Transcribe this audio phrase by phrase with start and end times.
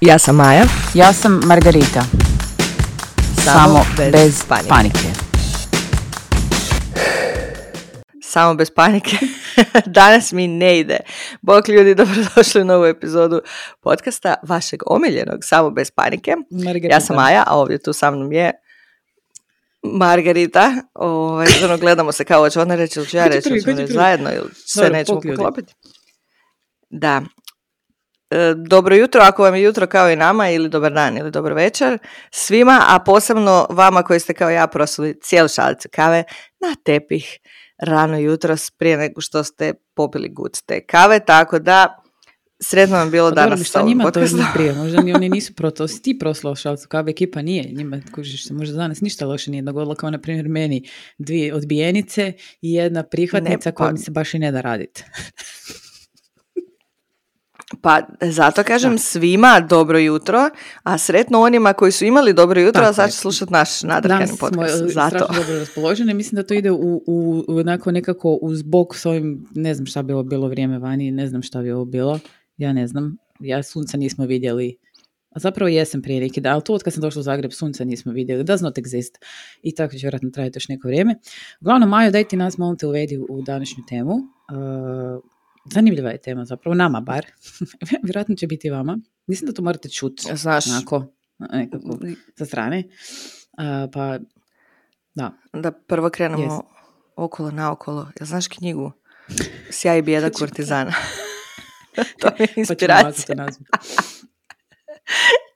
[0.00, 0.64] Ja sam Maja.
[0.94, 2.04] Ja sam Margarita.
[3.44, 5.08] Samo, bez, panike.
[8.22, 9.16] Samo bez panike.
[9.86, 10.96] Danas mi ne ide.
[11.42, 13.40] Bog ljudi, dobrodošli u novu epizodu
[13.80, 16.36] podcasta vašeg omiljenog Samo bez panike.
[16.50, 16.94] Margarita.
[16.94, 18.52] Ja sam Maja, a ovdje tu sa mnom je
[19.82, 20.72] Margarita.
[20.94, 21.46] Ovaj,
[21.80, 23.86] gledamo se kao će ona reći ili ću ja reći, prvi?
[23.86, 25.74] zajedno ili sve Dobro, nećemo bok poklopiti.
[26.90, 27.22] Da.
[28.30, 31.54] E, Dobro jutro, ako vam je jutro kao i nama, ili dobar dan, ili dobro
[31.54, 31.98] večer
[32.30, 36.24] svima, a posebno vama koji ste kao ja prosuli cijelu šalicu kave
[36.60, 37.38] na tepih
[37.78, 42.02] rano jutros prije nego što ste popili gut te kave, tako da
[42.60, 44.20] sretno vam bilo Pa dobro, danas sa njima to
[44.54, 44.72] prije?
[44.82, 45.88] Možda ni oni nisu pro to.
[45.88, 47.72] Si ti proslao šalcu kave, ekipa nije.
[47.72, 50.88] Njima, kužiš se, možda danas ništa loše nije dogodilo, kao na primjer meni
[51.18, 55.04] dvije odbijenice i jedna prihvatnica Ne, koja pa- mi se baš i ne da raditi.
[57.80, 60.50] Pa zato kažem svima dobro jutro,
[60.82, 64.18] a sretno onima koji su imali dobro jutro, Tako a sad će slušati naš nadrkani
[64.18, 64.82] Danas smo podcast.
[64.84, 65.18] e, Zato.
[65.18, 66.14] dobro raspoloženi.
[66.14, 70.02] Mislim da to ide u, u, onako nekako uz bok s ovim, ne znam šta
[70.02, 72.18] bi ovo bilo vrijeme vani, ne znam šta bi ovo bilo.
[72.56, 73.16] Ja ne znam.
[73.40, 74.76] Ja sunca nismo vidjeli.
[75.30, 77.84] A zapravo jesam prije neki dan, ali to od kad sam došla u Zagreb, sunca
[77.84, 78.44] nismo vidjeli.
[78.44, 79.12] Does not exist.
[79.62, 81.14] I tako će vjerojatno trajati još neko vrijeme.
[81.60, 84.12] Uglavnom, Majo, daj ti nas molim te uvedi u današnju temu.
[84.12, 85.22] Uh,
[85.72, 87.26] zanimljiva je tema zapravo, nama bar.
[88.04, 88.98] vjerojatno će biti i vama.
[89.26, 90.36] Mislim da to morate čuti.
[90.36, 91.06] Znaš, Onako,
[91.38, 91.98] nekako,
[92.38, 92.84] sa strane.
[93.52, 94.18] Uh, pa,
[95.14, 95.32] da.
[95.52, 96.62] da prvo krenemo Jest.
[97.16, 98.10] okolo naokolo.
[98.20, 98.92] Jel znaš knjigu?
[99.70, 100.92] Sjaj i bijeda kurtizana.
[102.20, 103.34] to mi je Pa inspiracija.
[103.36, 103.78] nazvati.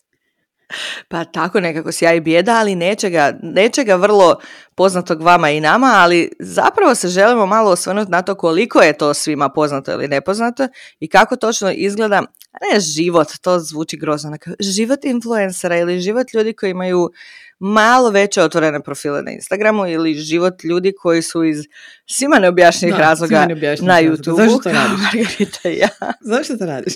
[1.08, 4.38] Pa tako nekako sjaj i bijeda, ali nečega, nečega vrlo
[4.74, 9.14] poznatog vama i nama, ali zapravo se želimo malo osvrnuti na to koliko je to
[9.14, 10.68] svima poznato ili nepoznato
[11.00, 12.22] i kako točno izgleda,
[12.72, 17.10] ne život, to zvuči grozno, nego život influencera ili život ljudi koji imaju
[17.58, 21.56] malo veće otvorene profile na Instagramu ili život ljudi koji su iz
[22.06, 24.16] svima neobjašnjenih Da, razloga svima neobjašnjivih na razloga.
[24.16, 24.36] YouTube.
[24.36, 24.98] Zašto to radiš?
[25.04, 25.88] Margarita ja.
[26.20, 26.94] Zašto to radiš?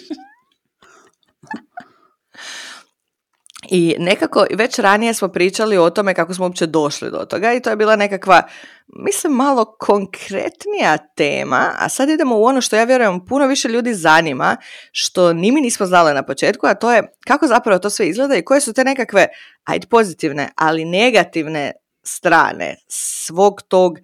[3.71, 7.61] I nekako već ranije smo pričali o tome kako smo uopće došli do toga i
[7.61, 8.43] to je bila nekakva,
[8.87, 13.95] mislim, malo konkretnija tema, a sad idemo u ono što ja vjerujem puno više ljudi
[13.95, 14.57] zanima,
[14.93, 18.37] što ni mi nismo znali na početku, a to je kako zapravo to sve izgleda
[18.37, 19.27] i koje su te nekakve,
[19.65, 21.73] ajde pozitivne, ali negativne
[22.03, 23.99] strane svog tog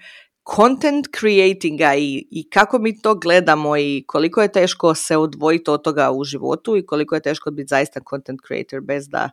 [0.56, 5.82] content creatinga i, i kako mi to gledamo i koliko je teško se odvojiti od
[5.82, 9.30] toga u životu i koliko je teško biti zaista content creator bez da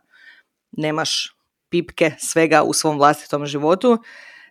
[0.72, 1.36] nemaš
[1.70, 3.98] pipke svega u svom vlastitom životu.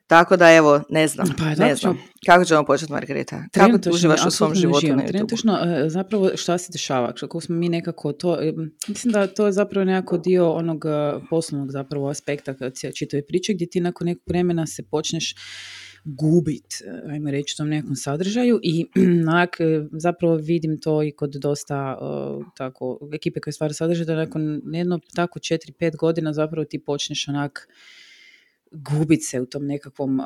[0.09, 1.97] Tako da evo, ne znam, Pa, ne znam.
[2.25, 3.43] Kako ćemo početi, Margarita?
[3.53, 4.97] Kako ti uživaš u svom životu uživam.
[4.97, 5.11] na YouTube?
[5.11, 7.13] Trenutačno, e, zapravo šta se dešava?
[7.13, 8.53] Kako smo mi nekako to, e,
[8.87, 12.53] mislim da to je zapravo nekako dio onog e, poslovnog zapravo aspekta
[12.95, 15.35] čitave priče gdje ti nakon nekog vremena se počneš
[16.03, 18.85] gubit, e, ajmo reći, tom nekom sadržaju i
[19.29, 24.15] onak, e, zapravo vidim to i kod dosta e, tako, ekipe koje stvaraju sadržaj, da
[24.15, 27.67] nakon jedno tako 4-5 godina zapravo ti počneš onak
[28.71, 30.21] gubit se u tom nekakvom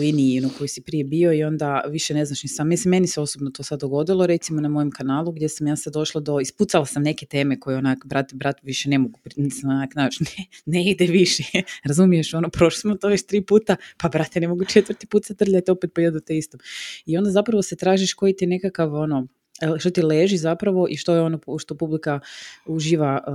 [0.00, 2.68] liniji na kojoj si prije bio i onda više ne znaš ni sam.
[2.68, 5.92] Mislim, meni se osobno to sad dogodilo, recimo na mojem kanalu gdje sam ja sad
[5.92, 9.92] došla do, ispucala sam neke teme koje onak, brat, brat, više ne mogu, mislim, onak,
[9.92, 11.42] znaš, ne, ne ide više,
[11.88, 15.34] razumiješ, ono, prošli smo to već tri puta, pa brate, ne mogu četvrti put se
[15.34, 16.60] trljati opet po jedno te istom.
[17.06, 19.26] I onda zapravo se tražiš koji ti nekakav, ono,
[19.78, 22.20] što ti leži zapravo i što je ono što publika
[22.66, 23.34] uživa uh,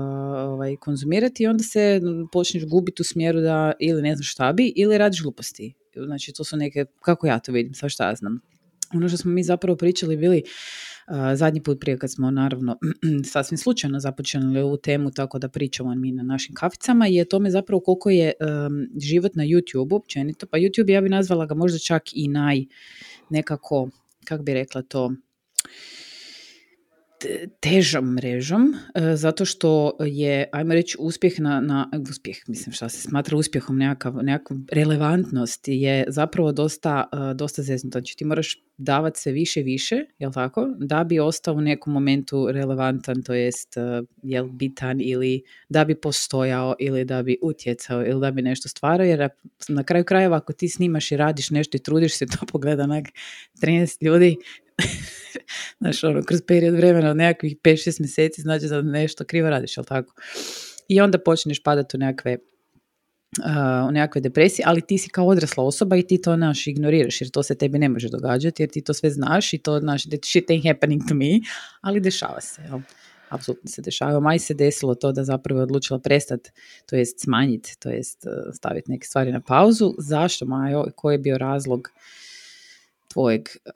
[0.54, 2.02] ovaj, konzumirati i onda se
[2.32, 5.74] počneš gubiti u smjeru da ili ne znaš šta bi ili radiš gluposti.
[6.06, 8.40] Znači to su neke, kako ja to vidim, sad šta ja znam.
[8.94, 10.44] Ono što smo mi zapravo pričali bili
[11.08, 12.78] uh, zadnji put prije kad smo naravno
[13.34, 17.80] sasvim slučajno započeli ovu temu tako da pričamo mi na našim kaficama je tome zapravo
[17.80, 20.46] koliko je um, život na YouTube općenito.
[20.46, 22.66] Pa YouTube ja bi nazvala ga možda čak i naj
[23.30, 23.90] nekako,
[24.26, 25.12] kako bi rekla to,
[27.60, 33.02] težom mrežom, e, zato što je, ajmo reći, uspjeh na, na uspjeh, mislim šta se
[33.02, 38.00] smatra uspjehom, nekakav, nekakva relevantnost je zapravo dosta, e, dosta zeznuta.
[38.00, 41.94] Znači ti moraš davati sve više i više, jel tako, da bi ostao u nekom
[41.94, 48.06] momentu relevantan, to jest e, jel bitan ili da bi postojao ili da bi utjecao
[48.06, 49.30] ili da bi nešto stvarao, jer
[49.68, 53.06] na kraju krajeva ako ti snimaš i radiš nešto i trudiš se, to pogleda onak
[53.62, 54.38] 13 ljudi,
[55.80, 59.86] znaš, ono, kroz period vremena od nekakvih 5-6 mjeseci, znači da nešto krivo radiš, jel
[59.86, 60.14] tako?
[60.88, 62.38] I onda počneš padati u nekakve
[63.40, 67.22] uh, u nekakve depresije, ali ti si kao odrasla osoba i ti to naš ignoriraš
[67.22, 70.04] jer to se tebi ne može događati jer ti to sve znaš i to znaš
[70.04, 71.40] that shit ain't happening to me,
[71.82, 72.62] ali dešava se.
[72.62, 72.80] Jel?
[73.30, 74.22] apsolutno se dešavaju.
[74.22, 76.52] Maj se desilo to da zapravo je odlučila prestati,
[76.86, 79.94] to jest smanjiti, to jest uh, staviti neke stvari na pauzu.
[79.98, 80.86] Zašto Majo?
[80.96, 81.90] Koji je bio razlog
[83.08, 83.72] tvojeg uh,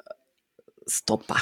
[0.89, 1.35] stopa?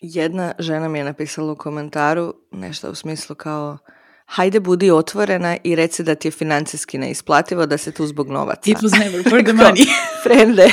[0.00, 3.78] Jedna žena mi je napisala u komentaru nešto u smislu kao
[4.26, 8.70] hajde budi otvorena i reci da ti je financijski neisplativo da se tu zbog novaca.
[8.70, 9.86] It was never for the money.
[10.22, 10.70] Frende.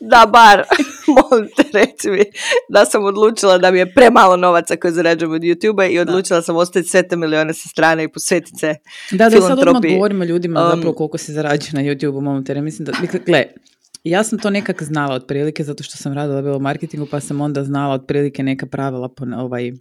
[0.10, 0.64] da bar,
[1.16, 2.22] molim te reci mi
[2.68, 6.56] da sam odlučila da mi je premalo novaca koje zarađujem od YouTube-a i odlučila sam
[6.56, 8.74] ostaviti sve te milijone sa strane i posvetiti se
[9.10, 12.60] Da, da sad odmah govorimo ljudima um, zapravo koliko se zarađuje na YouTube-u, molim te,
[12.60, 12.92] mislim da,
[13.26, 13.44] gle,
[14.04, 17.40] ja sam to nekak znala otprilike zato što sam radila bilo u marketingu pa sam
[17.40, 19.72] onda znala otprilike neka pravila po ovaj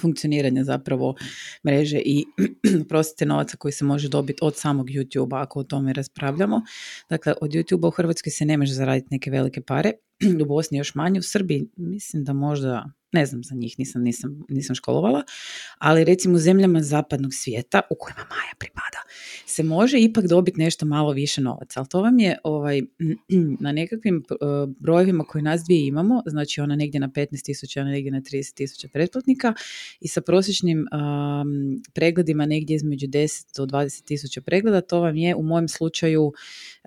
[0.00, 1.14] funkcioniranja zapravo
[1.66, 2.24] mreže i
[2.88, 6.62] prostite novaca koji se može dobiti od samog YouTube-a ako o tome raspravljamo.
[7.10, 9.92] Dakle, od YouTube-a u Hrvatskoj se ne može zaraditi neke velike pare,
[10.42, 14.44] u Bosni još manje, u Srbiji mislim da možda ne znam za njih, nisam, nisam,
[14.48, 15.22] nisam školovala,
[15.78, 19.02] ali recimo u zemljama zapadnog svijeta, u kojima Maja pripada,
[19.48, 22.82] se može ipak dobiti nešto malo više novaca, ali to vam je ovaj,
[23.64, 24.34] na nekakvim eh,
[24.80, 29.54] brojevima koje nas dvije imamo, znači ona negdje na 15.000, ona negdje na 30.000 pretplatnika
[30.00, 35.42] i sa prosječnim um, pregledima negdje između 10 do 20.000 pregleda, to vam je u
[35.42, 36.32] mojem slučaju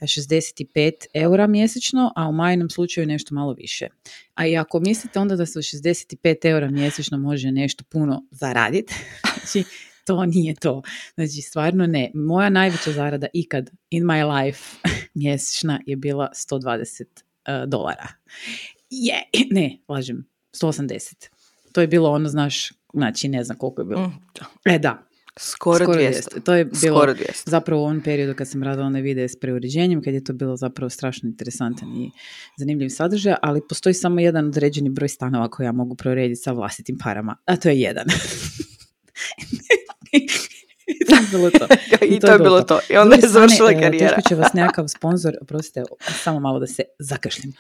[0.02, 3.88] 65 eura mjesečno, a u majnom slučaju nešto malo više.
[4.34, 8.94] A i ako mislite onda da se u 65 eura mjesečno može nešto puno zaraditi,
[9.40, 9.64] znači
[10.08, 10.82] to nije to.
[11.16, 12.12] Znači stvarno ne.
[12.14, 14.78] Moja najveća zarada ikad in my life
[15.14, 18.08] mjesečna je bila 120 uh, dolara.
[18.90, 21.28] Je, ne, lažem, 180.
[21.72, 24.08] To je bilo ono, znaš, znači ne znam koliko je bilo.
[24.08, 24.20] Mm.
[24.66, 26.44] E da, Skoro, Skoro 200.
[26.44, 27.50] To je bilo Skoro 200.
[27.50, 30.56] zapravo u onom periodu kad sam radila one videe s preuređenjem, kad je to bilo
[30.56, 32.12] zapravo strašno interesantan i
[32.58, 36.98] zanimljiv sadržaj, ali postoji samo jedan određeni broj stanova koji ja mogu preurediti sa vlastitim
[37.04, 38.06] parama, a to je jedan.
[41.32, 41.68] Bilo to.
[42.06, 42.80] I, to, je bilo to.
[42.90, 44.16] I onda je završila karijera.
[44.16, 45.84] Teško će vas nekakav sponsor, oprostite,
[46.24, 47.54] samo malo da se zakašlim.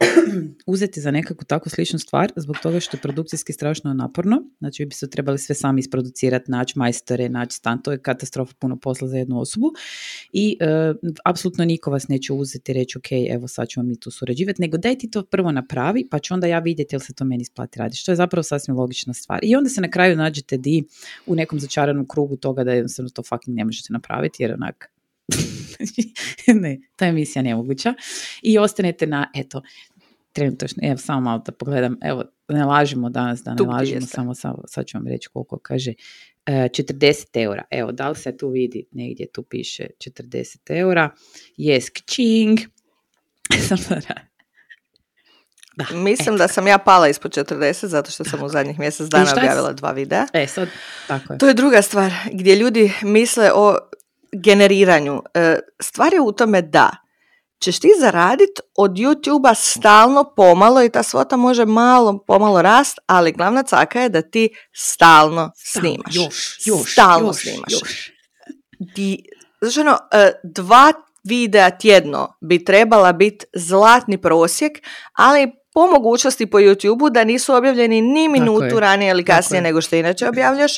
[0.66, 4.42] uzeti za nekakvu takvu sličnu stvar zbog toga što je produkcijski strašno naporno.
[4.58, 7.82] Znači vi biste trebali sve sami isproducirati, naći majstore, naći stan.
[7.82, 9.72] To je katastrofa puno posla za jednu osobu.
[10.32, 14.10] I e, apsolutno niko vas neće uzeti i reći ok, evo sad ćemo mi tu
[14.10, 17.24] surađivati, nego daj ti to prvo napravi pa ću onda ja vidjeti jel se to
[17.24, 17.98] meni isplati raditi.
[17.98, 19.40] Što je zapravo sasvim logična stvar.
[19.42, 20.84] I onda se na kraju nađete di
[21.26, 24.90] u nekom začaranom krugu toga da jednostavno to fucking ne možete napraviti jer onak
[26.62, 27.94] ne, ta emisija nemoguća.
[28.42, 29.62] I ostanete na, eto,
[30.32, 34.62] trenutačno, evo samo malo da pogledam, evo, ne lažimo danas, da ne lažimo, samo, samo
[34.66, 35.92] sad ću vam reći koliko kaže,
[36.46, 41.10] 40 e, eura, evo, da li se tu vidi, negdje tu piše 40 eura,
[41.58, 42.58] yes, kčing,
[45.78, 49.32] Da, Mislim da sam ja pala ispod 40 zato što sam u zadnjih mjesec dana
[49.32, 50.26] objavila dva videa.
[50.32, 50.68] E, sad,
[51.06, 51.38] tako je.
[51.38, 53.78] To je druga stvar gdje ljudi misle o
[54.32, 55.22] generiranju.
[55.34, 56.90] E, stvar je u tome da
[57.60, 63.32] ćeš ti zaradit od YouTube-a stalno pomalo i ta svota može malo pomalo rast, ali
[63.32, 66.14] glavna caka je da ti stalno snimaš.
[66.14, 67.72] Još, još, stalno još, snimaš.
[67.72, 68.12] Još.
[68.96, 69.18] Di,
[69.60, 69.98] znači ono,
[70.44, 70.92] dva
[71.24, 74.72] videa tjedno bi trebala biti zlatni prosjek,
[75.12, 79.96] ali po mogućnosti po YouTube-u da nisu objavljeni ni minutu ranije ili kasnije nego što
[79.96, 80.72] inače objavljaš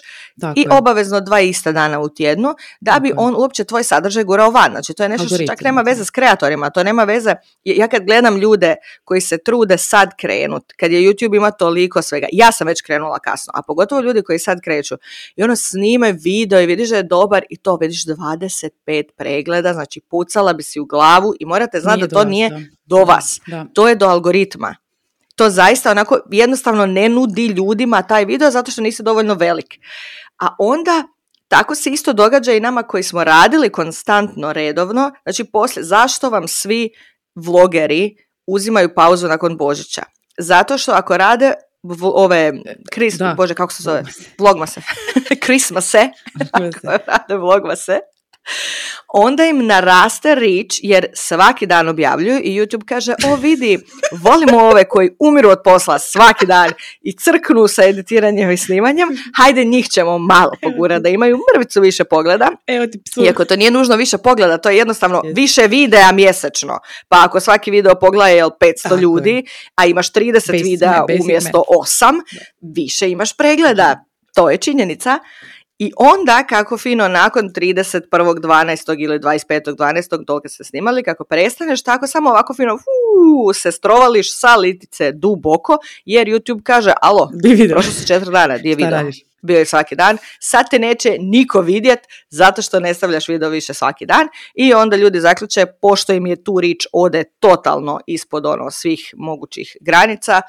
[0.57, 4.71] i obavezno dva ista dana u tjednu da bi on uopće tvoj sadržaj gurao van.
[4.71, 7.35] Znači to je nešto što čak nema veze s kreatorima, to nema veze.
[7.65, 12.27] Ja kad gledam ljude koji se trude sad krenut, kad je YouTube ima toliko svega,
[12.33, 14.95] ja sam već krenula kasno, a pogotovo ljudi koji sad kreću
[15.37, 20.01] i ono snime video i vidiš da je dobar i to vidiš 25 pregleda, znači
[20.01, 22.51] pucala bi si u glavu i morate znati da to nije
[22.91, 23.41] do vas.
[23.75, 24.75] To je do algoritma
[25.41, 29.79] to zaista onako jednostavno ne nudi ljudima taj video zato što nisi dovoljno velik.
[30.39, 31.05] A onda
[31.49, 35.13] tako se isto događa i nama koji smo radili konstantno redovno.
[35.23, 36.91] Znači poslije, zašto vam svi
[37.35, 38.17] vlogeri
[38.47, 40.03] uzimaju pauzu nakon Božića?
[40.39, 41.53] Zato što ako rade
[42.03, 42.53] ove,
[42.91, 44.05] kris, bože kako se zove,
[44.39, 44.81] vlogmase,
[45.45, 46.09] krismase,
[46.53, 47.99] ako rade vlogmase,
[49.13, 53.79] onda im naraste rič jer svaki dan objavljuju i YouTube kaže o vidi,
[54.13, 56.71] volimo ove koji umiru od posla svaki dan
[57.03, 62.05] i crknu sa editiranjem i snimanjem, hajde njih ćemo malo pogurati da imaju mrvicu više
[62.05, 62.51] pogleda.
[62.67, 66.79] Evo ti Iako to nije nužno više pogleda, to je jednostavno više videa mjesečno.
[67.09, 72.21] Pa ako svaki video pogleda je 500 ljudi, a imaš 30 videa umjesto 8,
[72.61, 74.05] više imaš pregleda.
[74.35, 75.19] To je činjenica
[75.81, 78.97] I onda kako fino nakon 31.12.
[78.99, 80.27] ili 25.12.
[80.27, 85.79] toliko se snimali, kako prestaneš, tako samo ovako fino uu, se strovališ sa litice duboko,
[86.05, 87.31] jer YouTube kaže, alo,
[87.71, 89.11] prošlo su četiri dana, gdje je video?
[89.43, 93.75] Bio je svaki dan, sad te neće niko vidjet zato što ne stavljaš video više
[93.75, 98.71] svaki dan i onda ljudi zaključe, pošto im je tu rič ode totalno ispod ono
[98.71, 100.43] svih mogućih granica,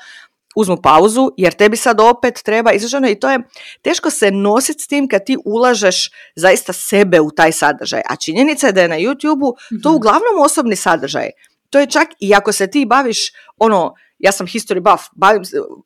[0.55, 3.39] uzmu pauzu jer tebi sad opet treba izraženo i to je
[3.81, 8.01] teško se nositi s tim kad ti ulažeš zaista sebe u taj sadržaj.
[8.09, 9.95] A činjenica je da je na YouTube-u to mhm.
[9.95, 11.29] uglavnom osobni sadržaj.
[11.69, 15.43] To je čak i ako se ti baviš ono ja sam history buff, bavim,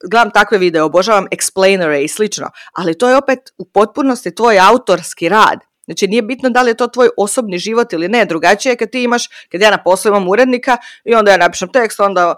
[0.10, 5.30] gledam takve videe, obožavam explainere i slično, ali to je opet u potpunosti tvoj autorski
[5.30, 5.60] rad.
[5.86, 8.90] Znači nije bitno da li je to tvoj osobni život ili ne, drugačije je kad
[8.90, 12.36] ti imaš, kad ja na poslu imam urednika i onda ja napišem tekst, onda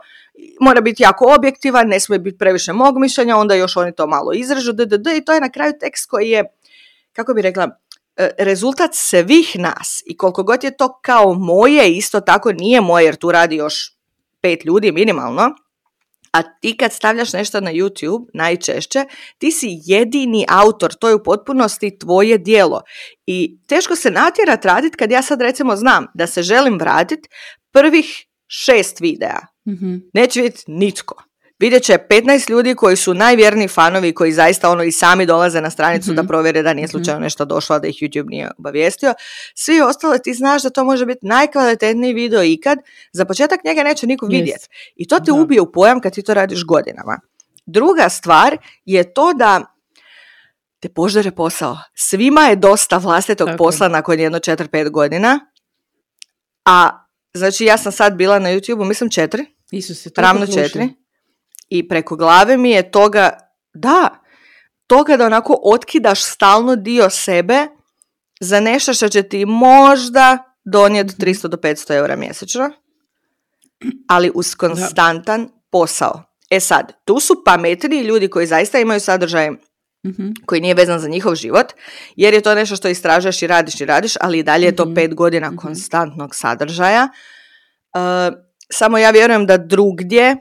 [0.60, 4.34] mora biti jako objektivan, ne smije biti previše mog mišljenja, onda još oni to malo
[4.34, 6.44] izražu, ddd, i to je na kraju tekst koji je,
[7.14, 7.70] kako bi rekla,
[8.16, 13.06] e, rezultat svih nas i koliko god je to kao moje, isto tako nije moje
[13.06, 13.94] jer tu radi još
[14.42, 15.56] pet ljudi minimalno,
[16.32, 19.06] a ti kad stavljaš nešto na YouTube, najčešće,
[19.38, 22.82] ti si jedini autor, to je u potpunosti tvoje dijelo.
[23.26, 27.20] I teško se natjerat radit kad ja sad recimo znam da se želim vratit
[27.72, 29.40] prvih šest videa.
[29.68, 30.10] Mm-hmm.
[30.14, 31.24] Neće vidjeti nitko.
[31.60, 35.70] Vidjet će 15 ljudi koji su najvjerniji fanovi koji zaista ono i sami dolaze na
[35.70, 36.28] stranicu da mhm.
[36.28, 36.92] provjere da nije mhm.
[36.92, 39.14] slučajno nešto došlo, da ih YouTube nije obavijestio.
[39.56, 42.78] Svi ostali ti znaš da to može biti najkvalitetniji video ikad.
[43.12, 44.68] Za početak njega neće niko vidjeti.
[44.96, 47.20] I to te ubije u pojam kad ti to radiš godinama.
[47.66, 49.62] Druga stvar je to da
[50.80, 51.78] te požare posao.
[51.96, 55.40] Svima je dosta vlastitog posla nakon jedno 4-5 godina,
[56.66, 60.90] a znači ja sam sad bila na YouTube-u, mislim četiri, Isuse, ravno četiri
[61.70, 63.38] i preko glave mi je toga,
[63.74, 64.24] da,
[64.88, 67.68] toga da onako otkidaš stalno dio sebe
[68.40, 72.72] za nešto što će ti možda donijeti 300 do 500 eura mjesečno,
[74.08, 76.24] ali uz konstantan posao.
[76.50, 79.50] E sad, tu su pametniji ljudi koji zaista imaju sadržaj
[80.08, 80.30] mhm.
[80.46, 81.74] koji nije vezan za njihov život,
[82.16, 84.86] jer je to nešto što istražuješ i radiš i radiš, ali i dalje je to
[84.86, 84.94] mhm.
[84.94, 85.58] pet godina mhm.
[85.58, 87.10] konstantnog sadržaja.
[87.94, 90.36] Uh, samo ja vjerujem da drugdje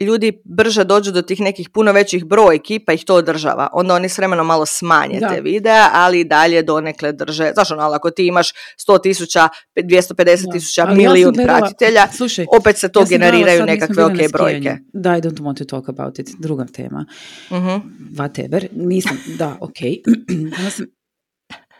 [0.00, 3.68] ljudi brže dođu do tih nekih puno većih brojki pa ih to održava.
[3.72, 7.50] Onda oni s vremenom malo smanje te videa, ali i dalje donekle drže.
[7.54, 8.52] Znaš ono, ako ti imaš
[8.88, 14.32] 100 tisuća, 250 tisuća, milijun ja pratitelja, Slušaj, opet se to ja generiraju nekakve ok
[14.32, 14.76] brojke.
[14.92, 16.30] Da, I don't want to talk about it.
[16.38, 17.06] Druga tema.
[17.50, 17.80] Uh-huh.
[18.12, 18.66] Whatever.
[18.72, 19.78] Nisam, da, ok.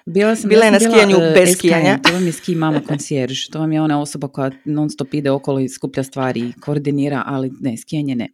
[0.07, 1.99] Bila sam, bila je na skijanju bila, bez skijanja.
[2.03, 3.49] To vam je ski mama koncijerž.
[3.49, 7.23] To vam je ona osoba koja non stop ide okolo i skuplja stvari i koordinira,
[7.27, 8.29] ali ne, skijanje ne.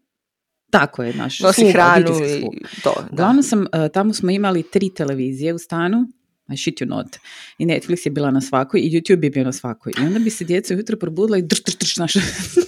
[0.70, 2.44] Tako je naš Nosi sluga, hranu i
[2.82, 2.94] to.
[3.12, 6.06] Uglavnom sam, uh, tamo smo imali tri televizije u stanu,
[6.52, 7.16] I shit you not.
[7.58, 9.92] I Netflix je bila na svakoj i YouTube je bio na svakoj.
[10.02, 12.20] I onda bi se djeca ujutro probudila i drž, drž, drž, naše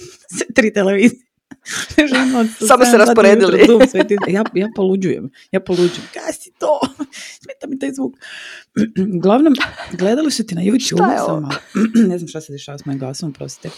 [0.55, 1.21] tri televizije.
[2.67, 3.59] Samo se rasporedili.
[4.27, 5.29] ja, ja poluđujem.
[5.51, 6.07] Ja poluđujem.
[6.13, 6.79] Gasi to.
[7.43, 8.15] Smeta mi taj zvuk.
[9.17, 9.53] Uglavnom,
[9.91, 11.57] gledali su ti na YouTube.
[12.09, 13.69] Ne znam šta se dešava s mojim glasom, prostite.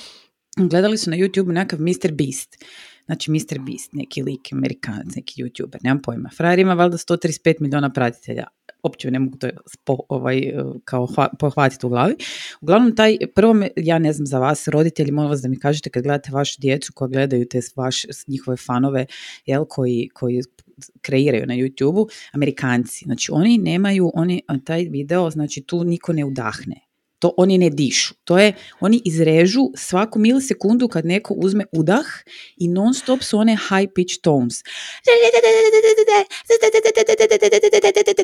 [0.58, 2.12] Gledali su na YouTube nekakav Mr.
[2.12, 2.58] Beast.
[3.06, 3.60] Znači Mr.
[3.60, 6.30] Beast, neki lik, amerikanac, neki youtuber, nemam pojma.
[6.38, 8.48] Frajer ima valjda 135 milijuna pratitelja
[8.84, 9.48] uopće ne mogu to
[10.10, 10.54] ovaj,
[10.86, 11.08] kao
[11.40, 12.16] pohvatiti u glavi.
[12.62, 16.04] Uglavnom, taj, prvo, ja ne znam za vas, roditelji, molim vas da mi kažete kad
[16.04, 19.06] gledate vašu djecu koja gledaju te vaš, njihove fanove,
[19.46, 20.42] jel, koji, koji
[21.02, 23.06] kreiraju na YouTube-u, Amerikanci.
[23.06, 28.14] Znači, oni nemaju, oni, taj video, znači, tu niko ne udahne to oni ne dišu.
[28.24, 32.06] To je, oni izrežu svaku milisekundu kad neko uzme udah
[32.58, 34.64] i non stop su one high pitch tones.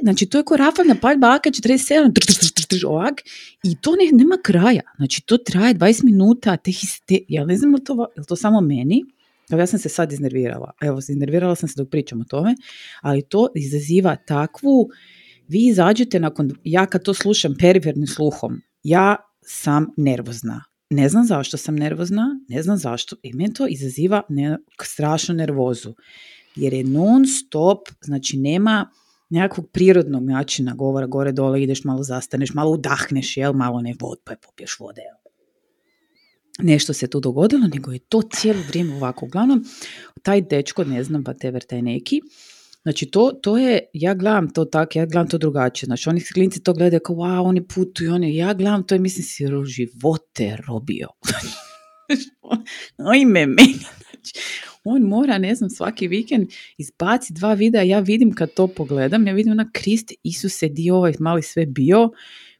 [0.01, 3.21] Znači to je ko rafalna paljba AK-47 ovak
[3.63, 4.81] i to ne, nema kraja.
[4.97, 9.03] Znači to traje 20 minuta, te histe, ja ne znam to, je to samo meni,
[9.51, 10.71] Evo, ja sam se sad iznervirala.
[10.81, 12.55] Evo, iznervirala sam se dok pričam o tome,
[13.01, 14.89] ali to izaziva takvu,
[15.47, 20.63] vi izađete nakon, ja kad to slušam perifernim sluhom, ja sam nervozna.
[20.89, 23.15] Ne znam zašto sam nervozna, ne znam zašto.
[23.23, 25.95] I meni to izaziva ne, strašnu nervozu.
[26.55, 28.91] Jer je non stop, znači nema
[29.29, 34.19] nekakvog prirodnog načina govora, gore, dole, ideš, malo zastaneš, malo udahneš, jel, malo ne vod,
[34.23, 35.26] pa je popiješ vode, jel.
[36.57, 39.25] Nešto se tu dogodilo, nego je to cijelo vrijeme ovako.
[39.25, 39.65] Uglavnom,
[40.21, 42.21] taj dečko, ne znam, whatever, taj neki,
[42.87, 45.87] Znači to, to je, ja gledam to tako, ja gledam to drugačije.
[45.87, 49.23] Znači oni klinci to gledaju kao wow, oni putuju, oni, ja gledam to i mislim
[49.23, 51.07] si živote robio.
[53.11, 53.73] Ojme meni.
[54.11, 54.33] Znači,
[54.83, 59.33] on mora, ne znam, svaki vikend izbaci dva videa, ja vidim kad to pogledam, ja
[59.33, 62.09] vidim onak Krist Isuse dio ovaj mali sve bio,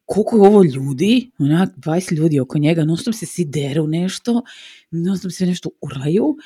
[0.08, 4.42] koliko je ovo ljudi, onak 20 ljudi oko njega, non stop se deru nešto,
[4.92, 6.38] non stop se nešto urlaju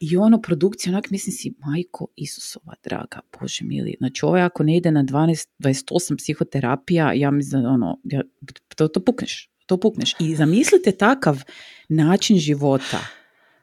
[0.00, 4.76] i ono produkcija, onak mislim si, majko Isusova draga, Bože mili, znači ovo ako ne
[4.76, 8.22] ide na 12, 28 psihoterapija, ja mislim da ono, ja,
[8.76, 10.14] to, to pukneš, to pukneš.
[10.20, 11.42] I zamislite takav
[11.88, 13.00] način života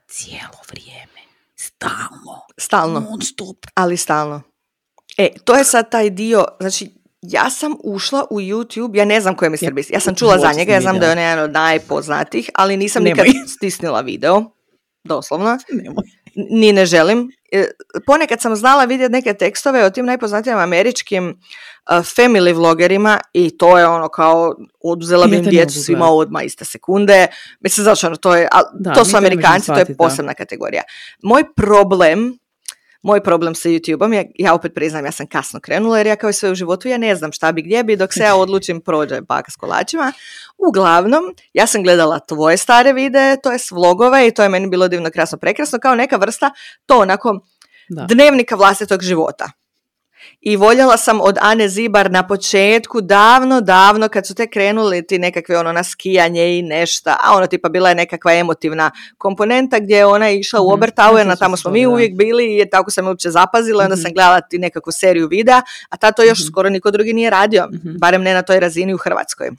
[0.08, 1.20] cijelo vrijeme,
[1.56, 3.00] stalno, Stalno.
[3.00, 3.66] non stop.
[3.74, 4.42] Ali stalno.
[5.18, 6.90] E, to je sad taj dio, znači,
[7.28, 9.58] ja sam ušla u YouTube, ja ne znam ko je Mr.
[9.62, 12.50] Ja, Beast, ja sam čula za njega, ja znam da je on jedan od najpoznatijih,
[12.54, 13.24] ali nisam Nemoj.
[13.28, 14.44] nikad stisnila video,
[15.04, 16.04] doslovno, Nemoj.
[16.50, 17.30] ni ne želim.
[17.52, 17.66] E,
[18.06, 23.78] Ponekad sam znala vidjeti neke tekstove o tim najpoznatijim američkim uh, family vlogerima i to
[23.78, 27.26] je ono kao oduzela bi im djecu svima odmah iste sekunde.
[27.60, 29.94] Mislim, znači ono, to je, Da, to su Amerikanci, to je da.
[29.98, 30.82] posebna kategorija.
[31.22, 32.38] Moj problem
[33.06, 36.30] moj problem sa YouTube-om je, ja opet priznam, ja sam kasno krenula jer ja kao
[36.30, 38.80] i sve u životu, ja ne znam šta bi gdje bi dok se ja odlučim
[38.80, 40.12] prođe baka s kolačima.
[40.68, 44.88] Uglavnom, ja sam gledala tvoje stare videe, to je vlogove i to je meni bilo
[44.88, 46.50] divno, krasno, prekrasno, kao neka vrsta
[46.86, 47.40] to onako
[47.88, 48.06] Da.
[48.08, 49.50] dnevnika vlastitog života.
[50.40, 55.18] I voljela sam od Ane Zibar na početku, davno, davno, kad su te krenuli ti
[55.18, 59.96] nekakve ono na skijanje i nešta, a ono tipa bila je nekakva emotivna komponenta gdje
[59.96, 63.30] je ona išla u Mhm, na tamo smo mi uvijek bili i tako sam uopće
[63.30, 64.02] zapazila, onda Mhm.
[64.02, 66.46] sam gledala ti nekakvu seriju videa, a ta to još Mhm.
[66.46, 67.96] skoro niko drugi nije radio, Mhm.
[67.98, 69.50] barem ne na toj razini u Hrvatskoj.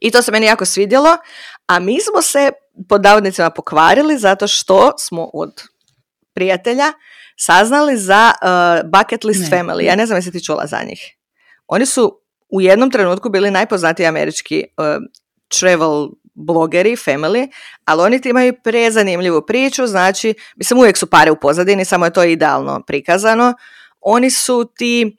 [0.00, 1.16] I to se meni jako svidjelo,
[1.66, 2.50] a mi smo se
[2.88, 5.62] pod navodnicima pokvarili zato što smo od
[6.34, 6.92] prijatelja
[7.40, 9.58] saznali za uh, Bucket List Ne.
[9.58, 9.82] Family.
[9.82, 11.16] Ja ne znam jesi ti čula za njih.
[11.66, 14.84] Oni su u jednom trenutku bili najpoznatiji američki uh,
[15.58, 17.48] travel blogeri, family,
[17.84, 22.12] ali oni ti imaju prezanimljivu priču, znači, mislim uvijek su pare u pozadini, samo je
[22.12, 23.54] to idealno prikazano.
[24.00, 25.16] Oni su ti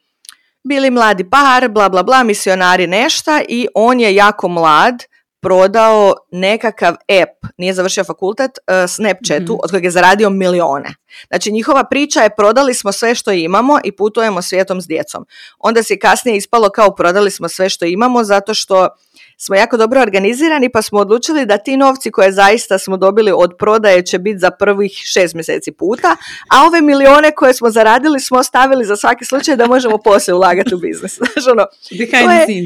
[0.64, 5.04] bili mladi par, bla bla bla, misionari nešta i on je jako mlad
[5.42, 9.60] prodao nekakav app, nije završio fakultet, uh, Snapchatu, Mhm.
[9.64, 10.96] od kojeg je zaradio milione.
[11.28, 15.26] Znači njihova priča je prodali smo sve što imamo i putujemo svijetom s djecom.
[15.60, 18.88] Onda se kasnije ispalo kao prodali smo sve što imamo zato što
[19.38, 23.56] smo jako dobro organizirani pa smo odlučili da ti novci koje zaista smo dobili od
[23.60, 26.16] prodaje će biti za prvih šest mjeseci puta,
[26.50, 30.76] a ove milione koje smo zaradili smo ostavili za svaki slučaj da možemo poslije ulagati
[30.76, 31.16] u biznis.
[31.18, 31.66] Znaš, ono,
[32.26, 32.66] To je-.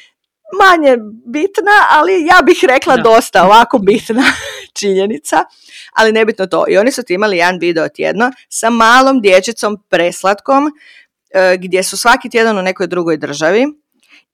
[0.60, 3.02] Manje bitna, ali ja bih rekla Da.
[3.02, 4.24] dosta ovako bitna
[4.80, 5.44] činjenica,
[5.94, 6.66] ali nebitno to.
[6.70, 10.72] I oni su ti imali jedan video tjedno sa malom dječicom preslatkom,
[11.34, 13.68] e, gdje su svaki tjedan u nekoj drugoj državi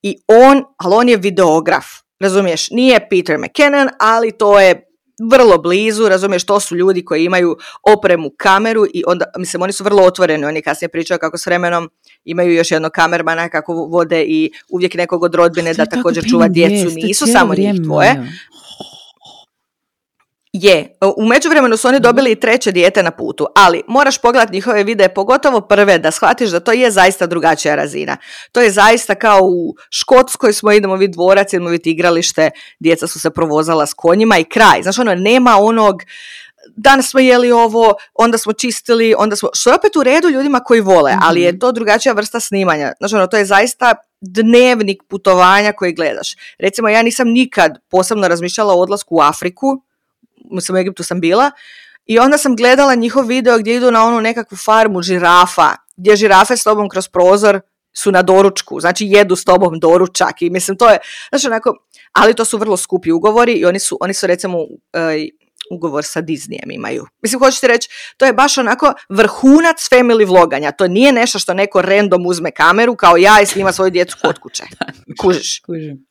[0.02, 1.86] i on, ali on je videograf,
[2.20, 4.86] razumiješ, nije Peter McKinnon, ali to je
[5.32, 9.84] vrlo blizu, razumiješ, to su ljudi koji imaju opremu, kameru i onda, mislim, oni su
[9.84, 11.90] vrlo otvoreni, oni kasnije pričaju kako s vremenom
[12.26, 16.96] imaju još jednog kamermana, kako vode i uvijek nekog od rodbine da također čuva djecu,
[16.96, 18.14] nisu samo njih dvoje.
[18.14, 18.28] moja.
[20.54, 24.84] Je, u međuvremenu su oni dobili i treće dijete na putu, ali moraš pogledati njihove
[24.84, 28.18] videe, pogotovo prve, da shvatiš da to je zaista drugačija razina.
[28.52, 33.20] To je zaista kao u Škotskoj smo idemo vidjeti dvorac, idemo vidjeti igralište, djeca su
[33.20, 34.82] se provozala s konjima i kraj.
[34.84, 36.04] Znaš, ono, nema onog,
[36.76, 40.60] danas smo jeli ovo, onda smo čistili, onda smo, što je opet u redu ljudima
[40.60, 41.60] koji vole, ali je Mhm.
[41.60, 42.94] to drugačija vrsta snimanja.
[43.00, 46.36] Znaš, ono, to je zaista dnevnik putovanja koji gledaš.
[46.60, 49.82] Recimo, ja nisam nikad posebno razmišljala o odlasku u Afriku,
[50.52, 51.52] mislim u Egiptu sam bila,
[52.06, 56.58] i onda sam gledala njihov video gdje idu na onu nekakvu farmu žirafa, gdje žirafe
[56.58, 57.62] s tobom kroz prozor
[57.94, 60.98] su na doručku, znači jedu s tobom doručak i mislim to je,
[61.30, 61.76] znači onako,
[62.14, 64.58] ali to su vrlo skupi ugovori i oni su, oni su recimo
[64.94, 65.28] e,
[65.72, 67.06] ugovor sa Disneyem imaju.
[67.22, 70.72] Mislim, hoćete reći, to je baš onako vrhunac family vloganja.
[70.72, 74.40] To nije nešto što neko random uzme kameru kao ja i snima svoju djecu kod
[74.40, 74.64] kuće.
[75.22, 76.06] Kužiš Kužim.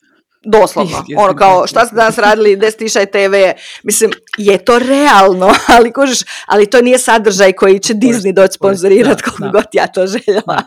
[0.45, 1.05] doslovno.
[1.17, 3.35] Ono kao, šta ste danas radili, gdje stišaj TV?
[3.83, 9.23] Mislim, je to realno, ali kužiš, ali to nije sadržaj koji će Disney doći sponzorirati
[9.23, 10.63] koliko god ja to željela.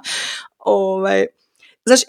[0.59, 1.27] Ovaj,
[1.85, 2.01] znaš,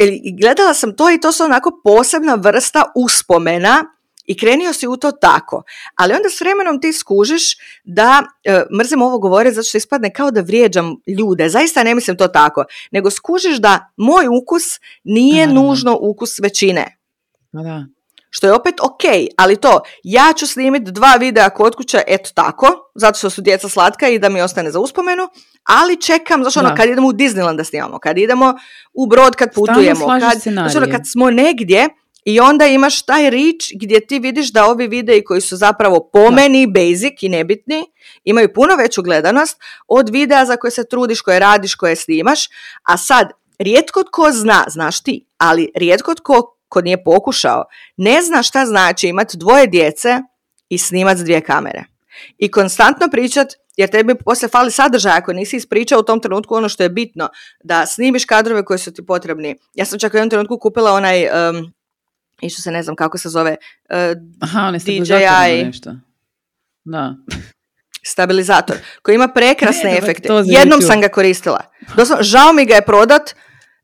[0.42, 3.84] gledala sam to i to su onako posebna vrsta uspomena
[4.26, 5.64] i krenio si u to tako.
[5.96, 10.32] Ali onda s vremenom ti skužiš da, e, mrzim ovo govoriti zato što ispadne kao
[10.32, 14.64] da vrijeđam ljude, zaista ne mislim to tako, nego skužiš da moj ukus
[15.04, 15.62] nije Naravno.
[15.70, 16.98] nužno ukus većine.
[17.52, 17.86] Ma da.
[18.30, 19.04] Što je opet ok,
[19.38, 23.70] ali to, ja ću snimiti dva videa kod kuće, eto tako, zato što su djeca
[23.70, 25.28] slatka i da mi ostane za uspomenu,
[25.64, 26.76] ali čekam, znaš ono, Da.
[26.76, 28.54] kad idemo u Disneyland da snimamo, kad idemo
[28.94, 31.90] u Brod, kad putujemo, kad, znaš ono, kad smo negdje,
[32.26, 36.32] I onda imaš taj reach gdje ti vidiš da ovi videi koji su zapravo po
[36.32, 37.86] meni basic i nebitni,
[38.24, 42.50] imaju puno veću gledanost od videa za koje se trudiš, koje radiš, koje snimaš,
[42.84, 47.64] a sad rijetko tko zna, znaš ti, ali rijetko tko ko nije pokušao,
[47.98, 50.20] ne zna šta znači imati dvoje djece
[50.70, 51.84] i snimat s dvije kamere.
[52.38, 56.70] I konstantno pričat, jer tebi poslije fali sadržaja ako nisi ispričao u tom trenutku ono
[56.70, 57.30] što je bitno,
[57.64, 59.56] da snimiš kadrove koji su ti potrebni.
[59.74, 61.74] Ja sam čak u jednom trenutku kupila onaj, um,
[62.50, 63.56] što se ne znam kako se zove,
[63.90, 65.66] uh, Aha, DJI.
[65.66, 65.96] Nešto.
[66.84, 67.16] Da.
[68.06, 70.30] Stabilizator, koji ima prekrasne efekte.
[70.46, 71.62] Jednom sam ga koristila.
[71.96, 73.36] Doslovno, žao mi ga je prodat,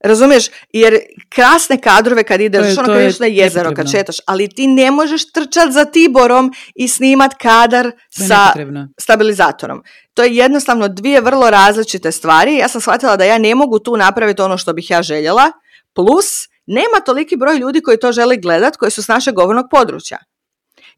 [0.04, 0.46] Razumiješ?
[0.74, 4.92] Jer krasne kadrove kad ideš, ono kad ideš na jezero, kad šetaš, ali ti ne
[4.92, 8.54] možeš trčati za Tiborom i snimat kadar sa
[8.98, 9.84] stabilizatorom.
[10.14, 12.56] To je jednostavno dvije vrlo različite stvari.
[12.56, 15.52] Ja sam shvatila da ja ne mogu tu napraviti ono što bih ja željela,
[15.94, 20.18] plus nema toliki broj ljudi koji to žele gledat, koji su s našeg govornog područja.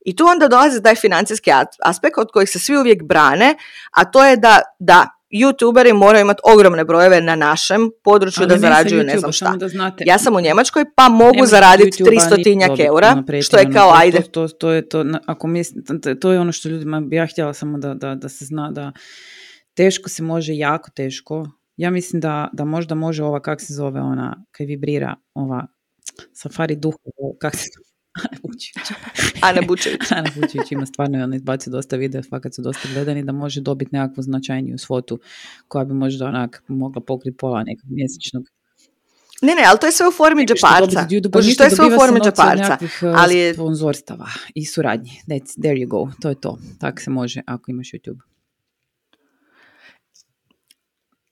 [0.05, 1.51] I tu onda dolazi taj financijski
[1.83, 3.55] aspekt od kojih se svi uvijek brane,
[3.91, 9.03] a to je da, da, youtuberi moraju imati ogromne brojeve na našem području da zarađuju
[9.03, 9.55] ne znam šta.
[9.99, 14.21] Ja sam u Njemačkoj pa mogu zaraditi 300 tinjak eura, što je kao ajde.
[14.21, 15.47] To, to, to, je to, ako
[16.21, 18.91] to je ono što ljudima bi ja htjela samo da, da, da se zna da
[19.73, 21.47] teško se može, jako teško.
[21.81, 25.67] Ja mislim da, da možda može ova, kak se zove ona, kaj vibrira, ova
[26.33, 26.93] safari duh,
[27.39, 27.69] kak se
[28.13, 29.41] Ana Bučević.
[29.49, 30.11] Ana Bučević.
[30.11, 33.95] Ana Bučević ima stvarno, ona izbaci dosta videa, fakat su dosta gledani, da može dobiti
[33.95, 35.19] nekakvu značajniju svotu
[35.67, 38.43] koja bi možda onak mogla pokriti pola nekog mjesečnog
[39.41, 41.07] ne, ne, ali to je sve u formi džeparca.
[41.57, 42.77] To je sve u formi džeparca.
[42.81, 43.53] Uh, ali je...
[43.53, 45.11] Sponzorstava i suradnje.
[45.27, 46.11] That's, there you go.
[46.21, 46.57] To je to.
[46.79, 48.30] Tak se može ako imaš YouTube.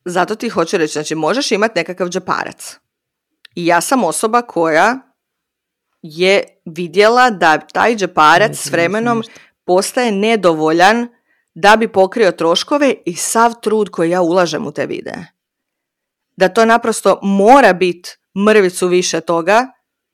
[0.09, 2.77] Zato ti hoću reći, znači možeš imati nekakav džeparac.
[3.55, 4.99] I ja sam osoba koja
[6.01, 9.23] je vidjela da taj džeparac s vremenom
[9.65, 11.07] postaje nedovoljan
[11.53, 15.25] da bi pokrio troškove i sav trud koji ja ulažem u te videe.
[16.37, 18.09] Da to naprosto mora biti
[18.45, 19.67] mrvicu više toga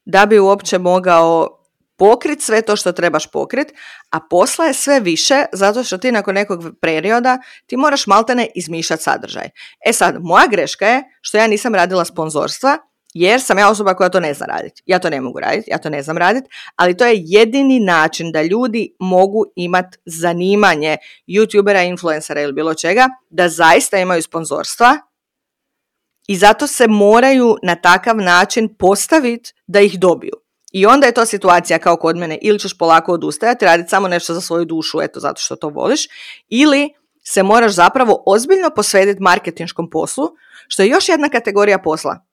[0.05, 1.64] da bi uopće mogao
[1.97, 3.73] pokrit sve to što trebaš pokrit,
[4.09, 9.03] a posla je sve više zato što ti nakon nekog perioda ti moraš maltene izmišljati
[9.03, 9.49] sadržaj.
[9.85, 12.77] E sad, moja greška je što ja nisam radila sponzorstva
[13.17, 14.81] jer sam ja osoba koja to ne zna raditi.
[14.85, 18.31] Ja to ne mogu raditi, ja to ne znam raditi, ali to je jedini način
[18.31, 24.97] da ljudi mogu imati zanimanje youtubera, influencera ili bilo čega, da zaista imaju sponzorstva
[26.27, 30.44] i zato se moraju na takav način postaviti da ih dobiju.
[30.75, 34.33] I onda je to situacija kao kod mene, ili ćeš polako odustajati, raditi samo nešto
[34.33, 36.07] za svoju dušu, eto, zato što to voliš,
[36.47, 36.89] ili
[37.23, 40.27] se moraš zapravo ozbiljno posvetiti marketinškom poslu,
[40.67, 42.25] što je još jedna kategorija posla.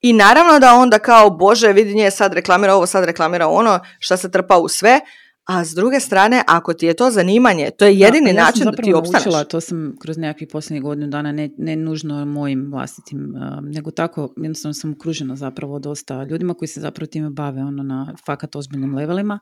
[0.00, 4.16] I naravno da onda kao, bože, vidi nje sad reklamira ovo, sad reklamira ono, šta
[4.16, 5.00] se trpa u sve,
[5.48, 8.64] a s druge strane, ako ti je to zanimanje, to je jedini da, ja način
[8.64, 9.24] da ti opstaneš.
[9.24, 13.90] Naučila, to sam kroz nekakvih posljednjih godinu dana, ne, ne nužno mojim vlastitim, uh, nego
[13.90, 18.56] tako, jednostavno sam okružena zapravo dosta ljudima koji se zapravo time bave ono na fakat
[18.56, 19.38] ozbiljnim levelima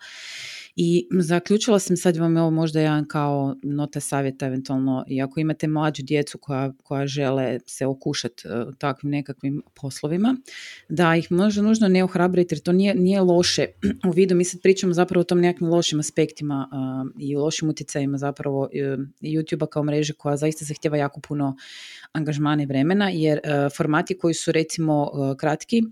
[0.77, 5.41] i zaključila sam, sad vam je ovo možda jedan kao nota savjeta eventualno, i ako
[5.41, 10.37] imate mlađu djecu koja, koja žele se okušati uh, takvim nekakvim poslovima,
[10.89, 13.67] da ih možda nužno ne ohrabriti jer to nije, nije loše
[14.09, 14.35] u vidu.
[14.35, 18.71] Mi sad pričamo zapravo o tom nekakvim lošim aspektima uh, i lošim utjecajima zapravo uh,
[19.21, 21.57] YouTube-a kao mreže koja zaista zahtjeva jako puno
[22.13, 23.41] angažmana i vremena jer
[23.77, 25.83] formati koji su recimo kratki E,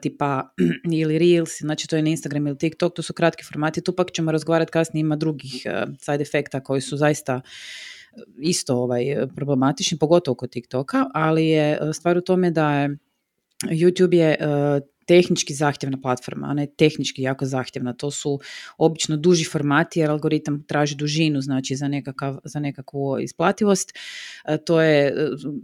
[0.00, 0.54] tipa
[1.00, 4.12] ili Reels, znači to je na Instagram ili TikTok, to su kratki formati, tu pak
[4.12, 9.04] ćemo razgovarati kasnije, ima drugih e, side efekta koji su zaista e, isto ovaj,
[9.36, 12.98] problematični, pogotovo kod TikToka, ali je stvar u tome da je
[13.64, 14.36] YouTube je
[15.08, 17.92] tehnički zahtjevna platforma, ona je tehnički jako zahtjevna.
[17.92, 18.40] To su
[18.78, 23.94] obično duži formati jer algoritam traži dužinu znači za, nekakav, za nekakvu isplativost.
[24.44, 25.12] E, to je e,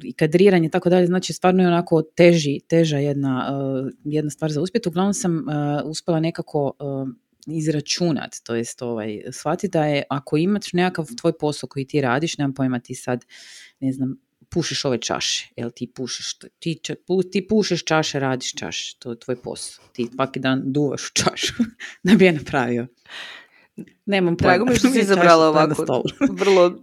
[0.03, 3.51] i kadriranje i tako dalje, znači stvarno je onako teži, teža jedna,
[3.89, 4.87] e, jedna stvar za uspjet.
[4.87, 5.45] Uglavnom sam
[5.85, 6.73] uspjela nekako
[7.47, 12.39] izračunat, to jest ovaj, shvatiti da je ako imaš nekakav tvoj posao koji ti radiš,
[12.39, 13.25] nemam pojma ti sad,
[13.81, 14.17] ne znam,
[14.55, 16.81] pušiš ove čaše, jel ti pušiš, ti,
[17.33, 19.85] ti pušiš čaše, radiš čaše, to je tvoj posao.
[19.93, 21.53] Ti svaki dan duvaš u čašu
[22.05, 22.87] da bi je napravio.
[24.07, 24.53] Nemam pojma.
[24.53, 26.03] Drago mi što si izabrala ovako
[26.41, 26.79] vrlo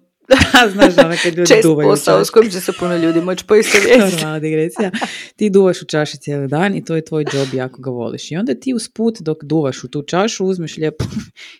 [0.74, 4.26] Znaš, ono kad ljudi Čest duvaju posao s kojim će se puno ljudi moći poistovjetiti.
[4.42, 4.92] Digresija.
[5.36, 8.32] Ti duvaš u čaši cijeli dan i to je tvoj job jako ga voliš.
[8.32, 11.06] I onda ti usput dok duvaš u tu čašu uzmeš lijepo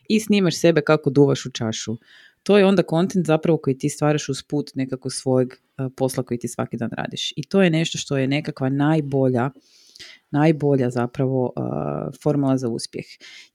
[0.10, 1.98] i snimaš sebe kako duvaš u čašu
[2.44, 5.56] to je onda kontent zapravo koji ti stvaraš uz put nekako svojeg e,
[5.98, 7.34] posla koji ti svaki dan radiš.
[7.36, 9.50] I to je nešto što je nekakva najbolja
[10.32, 11.54] najbolja zapravo
[12.24, 13.06] formula za uspjeh.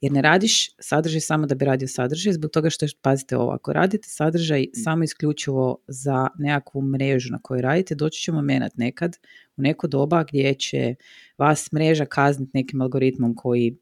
[0.01, 3.73] Jer ne radiš sadržaj samo da bi radio sadržaj, zbog toga što, pazite ovo, ako
[3.73, 4.71] radite sadržaj mm.
[4.85, 9.17] samo isključivo za nekakvu mrežu na kojoj radite, doći će moment nekad
[9.57, 10.95] u neko doba gdje će
[11.39, 13.77] vas mreža kazniti nekim algoritmom koji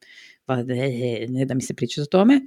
[0.46, 2.40] pa ne, ne da mi se priča o tome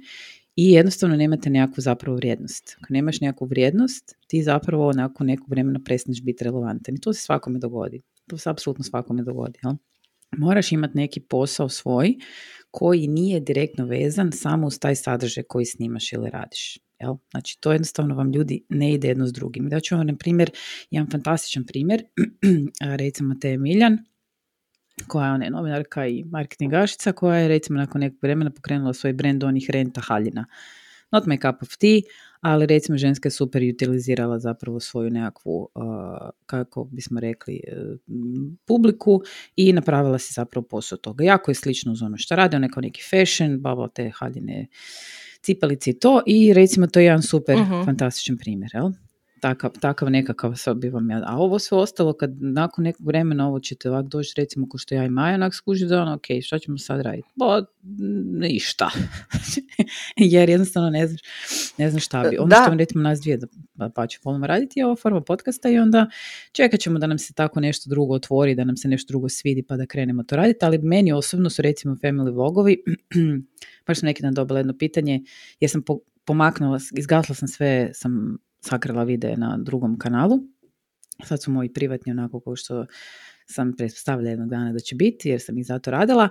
[0.60, 2.76] i jednostavno nemate nekakvu zapravo vrijednost.
[2.80, 7.22] Ako nemaš nekakvu vrijednost, ti zapravo nakon nekog vremena prestaneš biti relevantan i to se
[7.22, 8.02] svakome dogodi.
[8.26, 9.58] To se apsolutno svakome dogodi.
[9.62, 9.72] Jel?
[10.36, 12.14] Moraš imati neki posao svoj
[12.70, 16.78] koji nije direktno vezan samo uz taj sadržaj koji snimaš ili radiš.
[17.00, 17.16] Jel?
[17.30, 19.68] Znači, to jednostavno vam ljudi ne ide jedno s drugim.
[19.68, 20.50] Da ću vam, na primjer,
[20.90, 22.04] jedan fantastičan primjer,
[23.02, 23.98] recimo te Miljan,
[25.06, 29.44] koja je ona novinarka i marketingašica, koja je recimo nakon nekog vremena pokrenula svoj brand
[29.44, 30.44] onih renta haljina.
[31.12, 32.00] Not my cup of tea,
[32.40, 35.68] ali recimo ženska je super utilizirala zapravo svoju nekakvu,
[36.46, 37.96] kako bismo rekli, e,
[38.66, 39.22] publiku
[39.56, 41.24] i napravila si zapravo posao toga.
[41.24, 44.66] Jako je slično uz ono što radi, on kao neki fashion, babo te haljine
[45.42, 48.90] cipalice i to i recimo to je jedan super uh fantastičan primjer, jel?
[49.40, 51.22] Takav, takav nekakav bi vam ja.
[51.26, 54.94] A ovo sve ostalo, kad nakon nekog vremena ovo ćete ovak doći, recimo ko što
[54.94, 57.28] ja i Maja, onak skuži da ono, ok, šta ćemo sad raditi?
[57.36, 57.64] Ba,
[58.40, 58.90] ništa.
[60.16, 61.20] Jer jednostavno ne znaš,
[61.78, 62.38] ne znaš šta bi.
[62.38, 63.46] Ono što vam recimo nas dvije da
[63.94, 66.06] pa će volimo raditi je ova forma podcasta i onda
[66.52, 69.62] čekat ćemo da nam se tako nešto drugo otvori, da nam se nešto drugo svidi
[69.62, 72.82] pa da krenemo to raditi, ali meni osobno su recimo family vlogovi,
[73.86, 75.22] baš sam neki dan dobila jedno pitanje,
[75.60, 75.82] jer sam
[76.24, 80.38] pomaknula, izgasla sam sve, sam sakrila videe na drugom kanalu.
[81.24, 82.86] Sad su moji privatni onako kao što
[83.46, 86.28] sam pretpostavila jednog dana da će biti jer sam ih zato radila.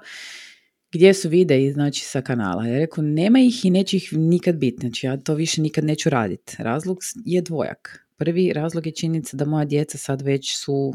[0.92, 2.68] Gdje su videi znači sa kanala?
[2.68, 4.78] Ja rekao nema ih i neće ih nikad biti.
[4.80, 6.56] Znači ja to više nikad neću raditi.
[6.60, 8.08] Razlog je dvojak.
[8.18, 10.94] Prvi razlog je činjenica da moja djeca sad već su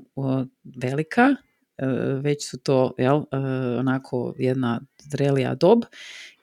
[0.82, 1.36] velika,
[2.22, 3.36] već su to jel, e,
[3.78, 5.82] onako jedna zrelija dob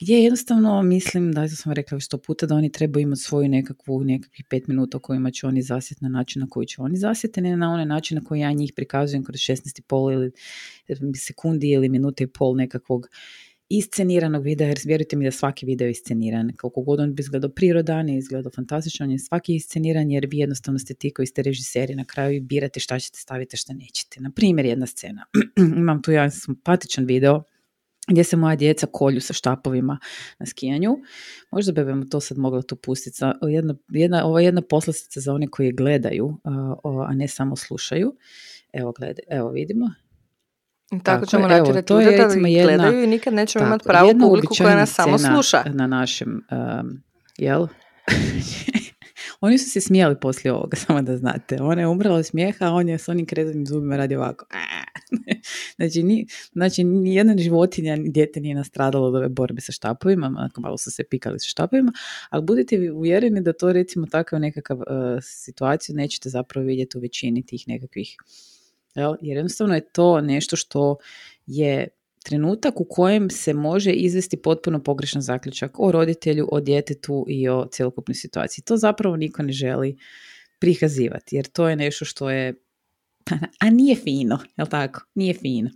[0.02, 4.45] gdje jednostavno mislim, da sam rekla sto puta, da oni trebaju imati svoju nekakvu, nekakvih
[4.49, 7.58] pet minuta u kojima će oni zasjeti na način na koji će oni zasjeti, ne
[7.58, 10.32] na onaj način na koji ja njih prikazujem kroz 16,5 ili
[11.15, 13.08] sekundi ili minute i pol nekakvog
[13.69, 16.51] isceniranog videa, jer vjerujte mi da svaki video je isceniran.
[16.58, 20.38] Koliko god on bi izgledao prirodan i izgledao fantastično, on je svaki isceniran jer vi
[20.38, 24.21] jednostavno ste ti koji ste režiseri na kraju i birate šta ćete staviti, šta nećete.
[24.21, 25.25] Na primjer, jedna scena.
[25.77, 27.43] Imam tu jedan simpatičan video
[28.08, 29.99] gdje se moja djeca kolju sa štapovima
[30.39, 30.97] na skijanju.
[31.51, 33.17] Možda bi vam to sad mogla tu pustiti.
[33.49, 36.38] Jedna, jedna, je jedna poslastica za one koji gledaju,
[37.08, 38.15] a ne samo slušaju.
[38.73, 39.89] Evo, gledaj, evo vidimo.
[40.89, 44.54] Tako, tako ćemo natjerati to je recimo jedna, gledaju i nikad nećemo imati pravu publiku
[44.58, 45.63] koja nas samo sluša.
[45.65, 47.02] Na našem, um,
[47.38, 47.67] jel?
[49.41, 51.58] Oni su se smijali poslije ovoga, samo da znate.
[51.62, 54.45] Ona je umrla od smijeha, a on je s onim krezanim zubima radi ovako.
[55.78, 60.78] znači, ni, znači, nijedna životinja, ni dijete nije nastradalo od ove borbe sa štapovima, malo
[60.78, 61.91] su se pikali sa štapovima,
[62.30, 64.86] ali budite uvjereni da to recimo takav nekakav uh,
[65.21, 68.17] situaciju nećete zapravo vidjeti u većini tih nekakvih
[69.00, 69.16] Jel?
[69.22, 70.98] Jer jednostavno je to nešto što
[71.46, 71.88] je
[72.24, 77.68] trenutak u kojem se može izvesti potpuno pogrešan zaključak o roditelju, o djetetu i o
[77.72, 78.64] cjelokupnoj situaciji.
[78.64, 79.98] To zapravo niko ne želi
[80.60, 82.54] prikazivati, jer to je nešto što je,
[83.62, 85.02] a nije fino, jel tako?
[85.16, 85.70] Nije fino.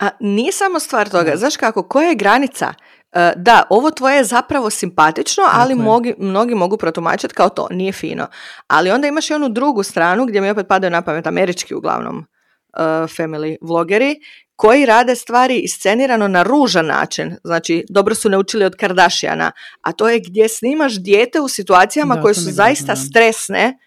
[0.00, 2.74] A nije samo stvar toga, znaš kako, koja je granica?
[3.12, 7.92] E, da, ovo tvoje je zapravo simpatično, ali mnogi, mnogi mogu protumačiti kao to, nije
[7.92, 8.26] fino.
[8.68, 12.16] Ali onda imaš i onu drugu stranu gdje mi opet padaju na pamet američki uglavnom
[12.18, 14.16] uh, family vlogeri
[14.56, 17.36] koji rade stvari iscenirano na ružan način.
[17.44, 22.34] Znači, dobro su naučili od Kardashiana, a to je gdje snimaš dijete u situacijama koje
[22.34, 23.78] su zaista stresne,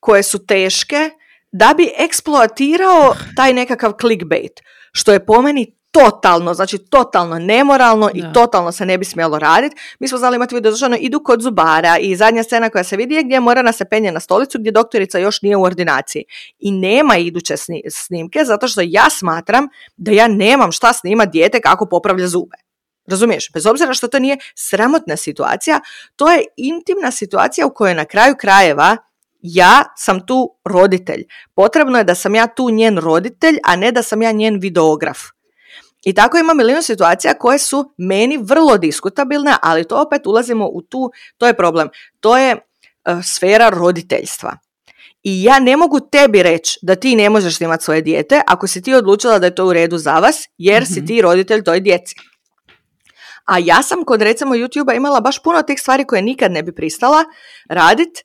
[0.00, 1.10] koje su teške,
[1.52, 4.60] da bi eksploatirao taj nekakav clickbait,
[4.92, 9.76] što je po meni totalno, znači totalno nemoralno i totalno se ne bi smjelo raditi.
[9.98, 13.14] Mi smo znali imati video ono, idu kod zubara i zadnja scena koja se vidi
[13.14, 16.24] je gdje mora se penje na stolicu gdje doktorica još nije u ordinaciji.
[16.58, 17.54] I nema iduće
[17.90, 22.56] snimke zato što ja smatram da ja nemam šta snima dijete kako popravlja zube.
[23.06, 23.50] Razumiješ?
[23.54, 25.80] Bez obzira što to nije sramotna situacija,
[26.16, 28.96] to je intimna situacija u kojoj na kraju krajeva
[29.42, 31.24] ja sam tu roditelj.
[31.54, 35.18] Potrebno je da sam ja tu njen roditelj, a ne da sam ja njen videograf.
[36.04, 40.82] I tako ima milijun situacija koje su meni vrlo diskutabilne, ali to opet ulazimo u
[40.82, 41.88] tu, to je problem,
[42.20, 44.56] to je uh, sfera roditeljstva.
[45.22, 48.82] I ja ne mogu tebi reći da ti ne možeš imati svoje dijete ako si
[48.82, 51.06] ti odlučila da je to u redu za vas, jer si mhm.
[51.06, 52.14] ti roditelj toj djeci.
[53.44, 56.74] A ja sam kod recimo YouTube-a imala baš puno tih stvari koje nikad ne bi
[56.74, 57.24] pristala
[57.68, 58.22] radit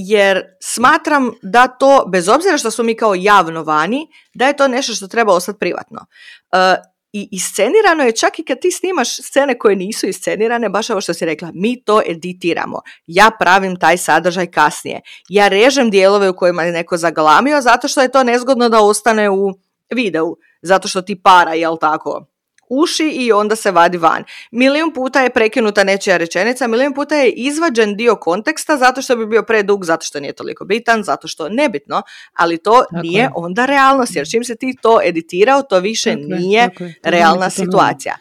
[0.00, 4.68] jer smatram da to, bez obzira što smo mi kao javno vani, da je to
[4.68, 6.06] nešto što treba ostati privatno.
[6.52, 6.76] E,
[7.12, 11.14] I iscenirano je čak i kad ti snimaš scene koje nisu iscenirane, baš ovo što
[11.14, 12.80] si rekla, mi to editiramo.
[13.06, 15.00] Ja pravim taj sadržaj kasnije.
[15.28, 19.30] Ja režem dijelove u kojima je neko zaglamio zato što je to nezgodno da ostane
[19.30, 19.52] u
[19.94, 20.36] videu.
[20.62, 22.26] Zato što ti para, jel tako,
[22.70, 24.24] uši i onda se vadi van.
[24.50, 29.26] Milijun puta je prekinuta nečija rečenica, milijun puta je izvađen dio konteksta zato što bi
[29.26, 32.02] bio predug, zato što nije toliko bitan, zato što nebitno,
[32.32, 36.70] ali to nije onda realnost, jer čim se ti to editirao, to više nije
[37.02, 38.16] realna situacija.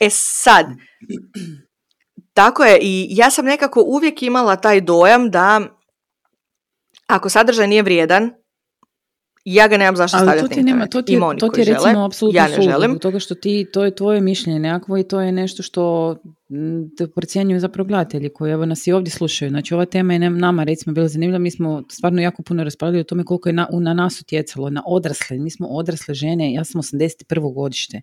[0.00, 0.66] E sad,
[2.34, 5.60] tako je i ja sam nekako uvijek imala taj dojam da
[7.06, 8.30] ako sadržaj nije vrijedan,
[9.44, 12.04] ja ga nemam zašto stavljati to ti nema, to ti je, to ti je recimo
[12.04, 12.98] apsolutno ja ne želim.
[12.98, 16.16] toga što ti, to je tvoje mišljenje nekakvo i to je nešto što
[17.14, 19.50] procjenjuju zapravo gledatelji koji evo nas i ovdje slušaju.
[19.50, 23.04] Znači ova tema je nama recimo bila zanimljiva, mi smo stvarno jako puno raspravljali o
[23.04, 26.80] tome koliko je na, na nas utjecalo, na odrasle, mi smo odrasle žene, ja sam
[26.82, 27.54] 81.
[27.54, 28.00] godište.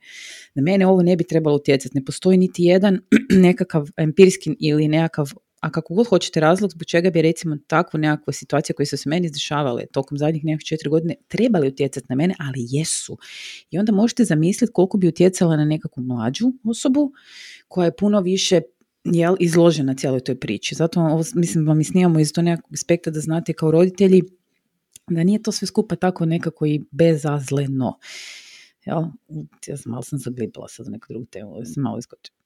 [0.56, 3.00] Na mene ovo ne bi trebalo utjecati, ne postoji niti jedan
[3.46, 5.32] nekakav empirijski ili nekakav
[5.66, 9.10] a kako god hoćete razlog zbog čega bi recimo takvu nekakvu situaciju koje su se
[9.10, 13.18] meni izdešavale tokom zadnjih nekakvih četiri godine trebali utjecati na mene, ali jesu.
[13.72, 17.12] I onda možete zamisliti koliko bi utjecala na nekakvu mlađu osobu
[17.68, 18.62] koja je puno više
[19.04, 20.76] jel, izložena cijeloj toj priči.
[20.76, 24.22] Zato ovo, mislim vam snimamo iz to nekakvog aspekta da znate kao roditelji
[25.10, 27.98] da nije to sve skupa tako nekako i bezazleno.
[28.86, 29.04] Jel?
[29.68, 32.38] Ja sam malo sam zaglibila sad za neku drugu temu, sam malo iskočila.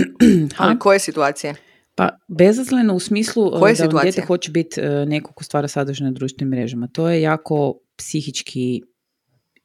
[0.58, 1.71] Ali koje situacije?
[1.94, 5.68] Pa bezazleno u smislu e, Koje da vam dijete hoće biti e, neko ko stvara
[5.68, 6.88] sadržaj na društvenim mrežama.
[6.92, 8.82] To je jako psihički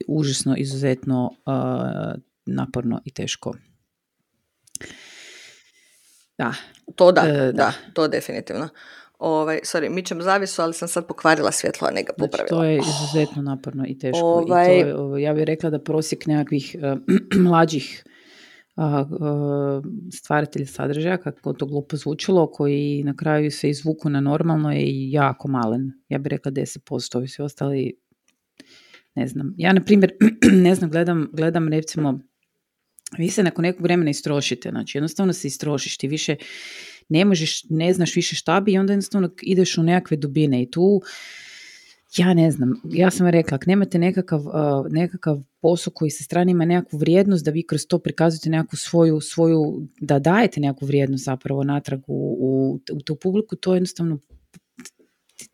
[0.08, 3.54] užasno, izuzetno uh, naporno i teško.
[6.38, 6.54] Da.
[6.96, 8.70] To da, da, da, to definitivno.
[9.20, 12.48] Ovaj, sorry, mičem zavisu, ali sam sad pokvarila svjetlo, a ne ga popravila.
[12.48, 14.20] Znači, to je izuzetno naporno i teško.
[14.24, 14.80] Ovaj...
[14.80, 18.04] I to, ovaj, ja bih rekla da prosjek nekakvih uh, mlađih
[20.14, 25.48] stvaratelj sadržaja, kako to glupo zvučilo, koji na kraju se izvuku na normalno je jako
[25.48, 25.92] malen.
[26.10, 27.94] Ja bih rekla 10%, ovi svi ostali
[29.16, 29.54] ne znam.
[29.58, 30.12] Ja, na primjer,
[30.68, 32.20] ne znam, gledam, gledam recimo,
[33.18, 36.36] vi se nakon nekog vremena istrošite, znači jednostavno se istrošiš, ti više
[37.10, 40.72] ne možeš, ne znaš više šta bi i onda jednostavno ideš u nekakve dubine i
[40.72, 41.02] tu
[42.16, 44.54] ja ne znam, ja sam rekla, ako nemate nekakav, uh,
[44.90, 49.22] nekakav posao koji sa strane ima nekakvu vrijednost, da vi kroz to prikazujete nekakvu svoju,
[49.22, 54.20] svoju da dajete nekakvu vrijednost zapravo natrag u, u, u tu publiku, to je jednostavno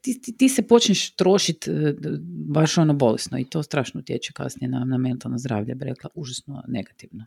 [0.01, 1.77] ti, ti, ti, se počneš trošiti uh,
[2.47, 6.63] baš ono bolesno i to strašno utječe kasnije na, na mentalno zdravlje, bi rekla, užasno
[6.67, 7.25] negativno.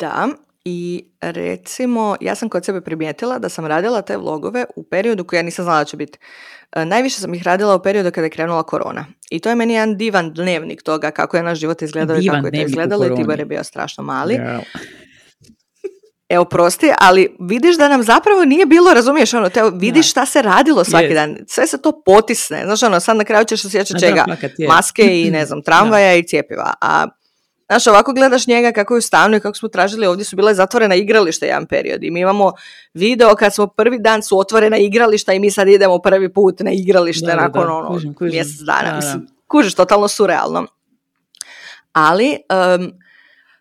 [0.00, 0.28] Da,
[0.64, 5.38] i recimo, ja sam kod sebe primijetila da sam radila te vlogove u periodu koji
[5.38, 6.18] ja nisam znala da će biti.
[6.72, 9.06] E, najviše sam ih radila u periodu kada je krenula korona.
[9.30, 12.46] I to je meni jedan divan dnevnik toga kako je naš život izgledao i kako
[12.46, 14.34] je to izgledalo i Tibor je bio strašno mali.
[14.34, 14.60] Yeah.
[16.28, 20.42] Evo, prosti, ali vidiš da nam zapravo nije bilo, razumiješ, ono, te, vidiš šta se
[20.42, 24.24] radilo svaki dan, sve se to potisne, znaš, ono, sad na kraju ćeš osjećati čega,
[24.68, 27.06] maske i, ne znam, tramvaja i cijepiva, a
[27.66, 30.54] Znaš, ovako gledaš njega kako je u stanu i kako smo tražili, ovdje su bile
[30.54, 32.52] zatvorena igrališta jedan period i mi imamo
[32.94, 36.70] video kad smo prvi dan su otvorena igrališta i mi sad idemo prvi put na
[36.70, 38.34] igralište da, nakon da, ono kužim, kužim.
[38.34, 38.90] mjesec dana.
[38.90, 40.66] Da, Mislim, kužiš, totalno surrealno.
[41.92, 42.36] Ali
[42.78, 42.92] um,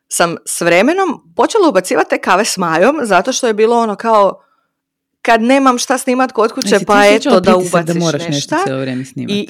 [0.08, 4.40] sam s vremenom počela ubacivati te kave s majom zato što je bilo ono kao
[5.22, 8.56] kad nemam šta snimat kod kuće, pa eto da ubaciš da moraš nešto.
[8.56, 9.48] nešto vrijeme I,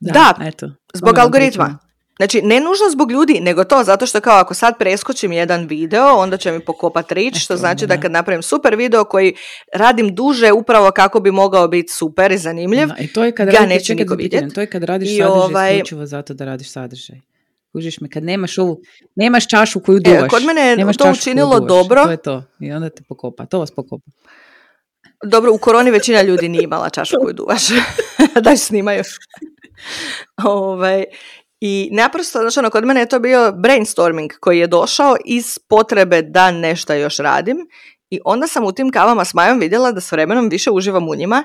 [0.00, 1.78] da, da eto, zbog algoritma.
[2.20, 6.16] Znači, ne nužno zbog ljudi, nego to zato što kao ako sad preskočim jedan video,
[6.16, 9.34] onda će mi pokopat rič, što znači da kad napravim super video koji
[9.74, 13.50] radim duže upravo kako bi mogao biti super i zanimljiv, da, i to je kad
[13.50, 14.54] ga neće niko vidjeti.
[14.54, 15.72] To je kad radiš I sadržaj ovaj...
[15.72, 17.20] isključivo zato da radiš sadržaj.
[17.72, 18.80] Kužiš me, kad nemaš ovu,
[19.16, 20.24] nemaš čašu koju duvaš.
[20.24, 22.04] E, kod mene je to učinilo dobro.
[22.04, 22.44] To je to.
[22.60, 23.46] I onda te pokopa.
[23.46, 24.10] To vas pokopa.
[25.24, 27.62] Dobro, u koroni većina ljudi nije imala čašu koju duvaš.
[28.44, 29.02] da snimaju.
[30.44, 31.04] ovaj,
[31.60, 36.22] I naprosto, znači ono, kod mene je to bio brainstorming koji je došao iz potrebe
[36.22, 37.56] da nešto još radim
[38.10, 41.14] i onda sam u tim kavama s Majom vidjela da s vremenom više uživam u
[41.14, 41.44] njima,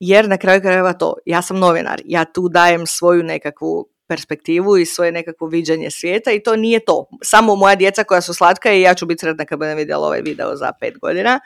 [0.00, 4.86] jer na kraju krajeva to, ja sam novinar, ja tu dajem svoju nekakvu perspektivu i
[4.86, 7.08] svoje nekakvo viđenje svijeta i to nije to.
[7.22, 10.20] Samo moja djeca koja su slatka i ja ću biti sretna kad budem vidjela ovaj
[10.20, 11.40] video za pet godina.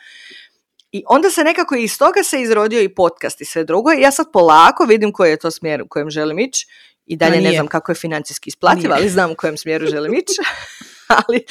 [0.92, 3.92] I onda se nekako iz toga se izrodio i podcast i sve drugo.
[3.92, 6.66] I ja sad polako vidim koji je to smjer u kojem želim ići.
[7.06, 10.34] I dalje ne znam kako je financijski isplativ, ali znam u kojem smjeru želim ići.
[11.26, 11.44] ali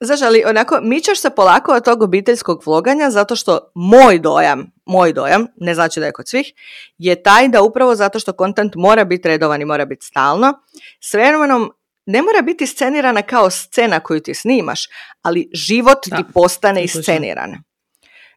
[0.00, 5.12] Znaš, ali onako, mičeš se polako od tog obiteljskog vloganja zato što moj dojam, moj
[5.12, 6.52] dojam, ne znači da je kod svih,
[6.98, 10.52] je taj da upravo zato što kontent mora biti redovan i mora biti stalno,
[11.00, 11.72] s vremenom
[12.06, 14.88] ne mora biti scenirana kao scena koju ti snimaš,
[15.22, 17.54] ali život ti postane isceniran.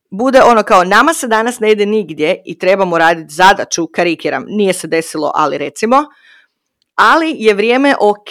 [0.10, 4.74] Bude ono kao, nama se danas ne ide nigdje i trebamo raditi zadaću, karikiram, nije
[4.74, 6.06] se desilo, ali recimo,
[6.96, 8.30] ali je vrijeme ok,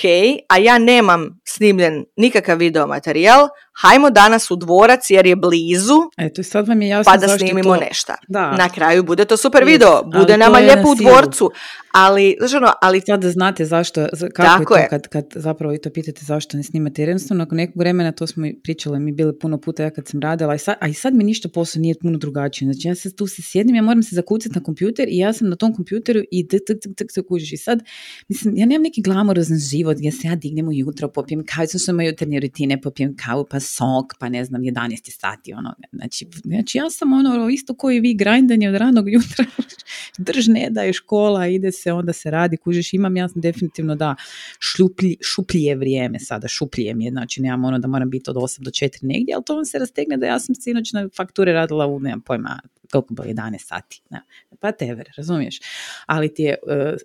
[0.49, 3.49] a ja nemam snimljen nikakav video materijal,
[3.81, 7.39] hajmo danas u dvorac jer je blizu, Eto, sad vam je jasno pa da zašto
[7.39, 7.81] snimimo to...
[7.81, 8.13] nešto.
[8.29, 8.57] Da.
[8.57, 11.51] Na kraju bude to super video, bude nama je lijepo u dvorcu,
[11.93, 14.89] ali, znaš ono, ali Sad da znate zašto, za- kako Tako je je.
[14.89, 17.03] to kad, kad zapravo i to pitate zašto ne snimate.
[17.03, 20.09] Jer jednostavno nakon nekog vremena, to smo i pričale mi bile puno puta ja kad
[20.09, 22.73] sam radila, a i sad, a i sad mi ništa posao nije puno drugačije.
[22.73, 25.49] Znači ja se tu se sjedim, ja moram se zakucati na kompjuter i ja sam
[25.49, 27.53] na tom kompjuteru i tek, tek, tek se kužiš.
[27.53, 27.83] I sad,
[28.29, 32.09] mislim, ja nemam neki glamorozan život gdje se ja dignem ujutro, popijem kavu, sam moje
[32.09, 35.75] jutarnje rutine, popijem kavu, pa sok, pa ne znam, 11 sati, ono.
[35.93, 39.45] Znači, znači ja sam ono, isto koji vi, grindanje od ranog jutra,
[40.19, 43.95] drž ne da je škola, ide se, onda se radi, kužiš, imam ja sam definitivno
[43.95, 44.15] da
[44.61, 48.61] šuplji, šuplje vrijeme sada, šuplje mi je, znači nemam ono da moram biti od 8
[48.61, 51.87] do 4 negdje, ali to vam se rastegne da ja sam sinoć na fakture radila
[51.87, 52.61] u, nemam pojma,
[52.93, 54.23] koliko bilo, 11 sati, ne,
[54.61, 55.61] pa tever, razumiješ,
[56.07, 56.97] ali ti je e, e,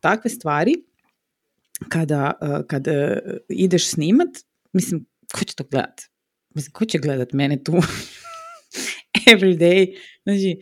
[0.00, 0.74] takve stvari
[1.88, 2.32] kada,
[2.66, 4.28] kad e, ideš snimat,
[4.72, 6.00] mislim, ko će to gledat?
[6.54, 7.72] Mislim, ko će gledat mene tu
[9.32, 9.96] every day?
[10.22, 10.56] Znači,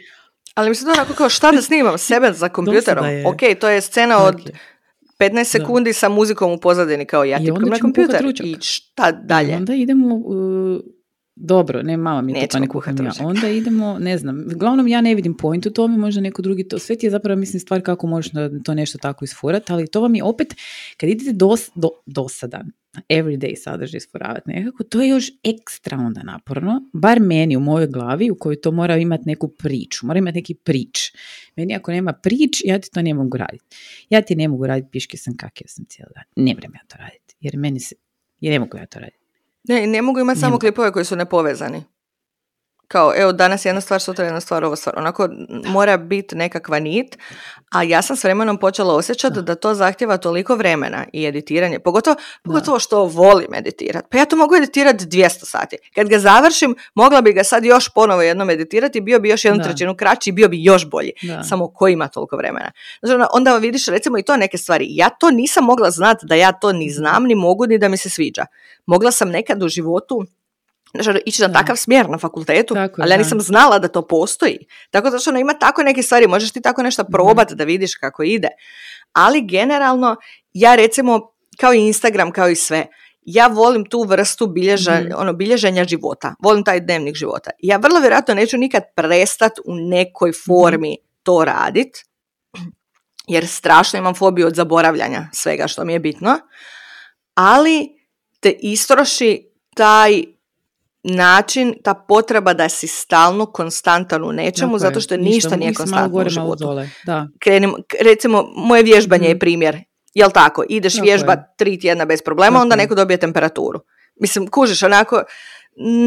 [0.55, 3.07] Ali mislim onako kao šta da snimam sebe za kompjuterom.
[3.07, 3.27] je.
[3.27, 4.53] Ok, to je scena od dakle,
[5.19, 8.25] 15 sekundi sa muzikom u pozadini kao ja I tipkam na kompjuter.
[8.45, 9.57] I šta dalje?
[9.57, 10.81] Onda idemo, uh,
[11.41, 13.13] dobro, ne mama mi to pa Nećemo ne kuham ja.
[13.21, 16.79] Onda idemo, ne znam, uglavnom ja ne vidim point u tome, možda neko drugi to,
[16.79, 20.01] sve ti je zapravo mislim stvar kako možeš na to nešto tako isfurati, ali to
[20.01, 20.55] vam je opet,
[20.97, 22.71] kad idete dos, do, dosadan,
[23.09, 28.31] everyday sadržaj isfuravati nekako, to je još ekstra onda naporno, bar meni u mojoj glavi
[28.31, 31.13] u kojoj to mora imati neku priču, mora imati neki prič.
[31.57, 33.65] Meni ako nema prič, ja ti to ne mogu raditi.
[34.11, 36.45] Ja ti ne mogu raditi piške sam kakio sam cijeli dan.
[36.45, 37.95] Ne vrem ja to raditi, jer meni se,
[38.41, 39.28] jer ne mogu ja to raditi.
[39.65, 41.85] Ne, ne mogu imati samo klipove koji su nepovezani.
[42.89, 44.99] Kao, evo, danas jedna stvar, sutra jedna stvar, ova stvar.
[44.99, 45.29] Onako,
[45.67, 47.19] mora biti nekakva nit,
[47.71, 49.55] a ja sam s vremenom počela osjećati da.
[49.55, 51.79] to zahtjeva toliko vremena i editiranje.
[51.79, 54.07] Pogotovo, pogotovo što volim editirati.
[54.11, 55.77] Pa ja to mogu editirati 200 sati.
[55.95, 59.59] Kad ga završim, mogla bi ga sad još ponovo jednom editirati, bio bi još jednu
[59.59, 59.65] Da.
[59.65, 61.13] trećinu kraći i bio bi još bolji.
[61.23, 61.43] Da.
[61.43, 62.71] Samo ko ima toliko vremena.
[63.03, 64.87] Znači, onda- vidiš recimo i to neke stvari.
[64.91, 67.97] Ja to nisam mogla znati da ja to ni znam, ni mogu, ni da mi
[67.97, 68.47] se sviđa.
[68.87, 70.25] Mogla sam nekad u životu
[71.25, 71.55] ići na Da.
[71.59, 73.23] takav smjer na fakultetu, Tako ali ja da.
[73.23, 74.59] nisam znala da to postoji.
[74.91, 77.95] Tako da što ono, ima tako neke stvari, možeš ti tako nešto probati da vidiš
[77.95, 78.49] kako ide.
[79.13, 80.17] Ali generalno,
[80.53, 81.21] ja recimo,
[81.61, 82.87] kao i Instagram, kao i sve,
[83.23, 85.13] ja volim tu vrstu bilježa, Mhm.
[85.17, 86.35] ono, bilježenja života.
[86.43, 87.51] Volim taj dnevnik života.
[87.59, 91.97] Ja vrlo vjerojatno neću nikad prestat u nekoj formi to radit,
[93.27, 96.39] jer strašno imam fobiju od zaboravljanja svega što mi je bitno,
[97.35, 97.89] ali
[98.41, 99.43] te istroši
[99.75, 100.23] taj
[101.09, 105.69] način, ta potreba da si stalno konstantan u nečemu, Tako zato je, što ništa, nije
[105.69, 106.65] si malo konstantno gore, u životu.
[106.65, 106.89] dole.
[107.05, 109.39] Da, Krenim, recimo, moje vježbanje je Mhm.
[109.39, 109.79] primjer.
[110.15, 110.65] Jel tako?
[110.69, 111.45] Ideš Tako vježbat je.
[111.57, 112.77] tri tjedna bez problema, Tako onda je.
[112.77, 113.81] neko dobije temperaturu.
[114.17, 115.23] Mislim, kužiš, onako,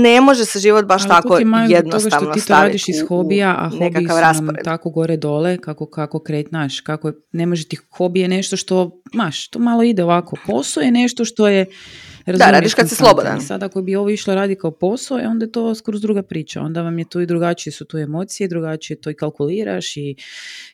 [0.02, 2.96] ne može se život baš Ali tako je jednostavno toga što ti to radiš iz
[3.10, 7.68] hobija, a hobiji su nam tako gore dole, kako, kako kretnaš, kako je, ne može
[7.68, 10.36] ti hobije nešto što, maš, to malo ide ovako.
[10.48, 11.66] Posao je nešto što je,
[12.26, 13.38] razumiješ, radiš kad si slobodan.
[13.38, 16.24] I sad ako bi ovo išlo radi kao posao, e, onda je to skroz druga
[16.24, 16.62] priča.
[16.62, 20.16] Onda vam je tu i drugačije su tu emocije, drugačije to i kalkuliraš i,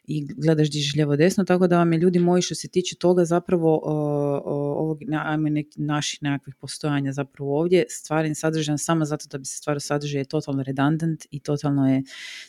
[0.07, 3.25] i gledaš dižeš lijevo desno, tako da vam je ljudi moji što se tiče toga
[3.25, 4.41] zapravo uh,
[4.77, 9.57] ovog, ajme neki, naših nekakvih postojanja zapravo ovdje, stvaranje sadržaja samo zato da bi se
[9.57, 12.03] stvarao sadržaj je totalno redundant i totalno je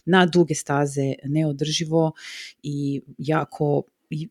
[0.05, 2.13] na duge staze neodrživo
[2.63, 3.83] i jako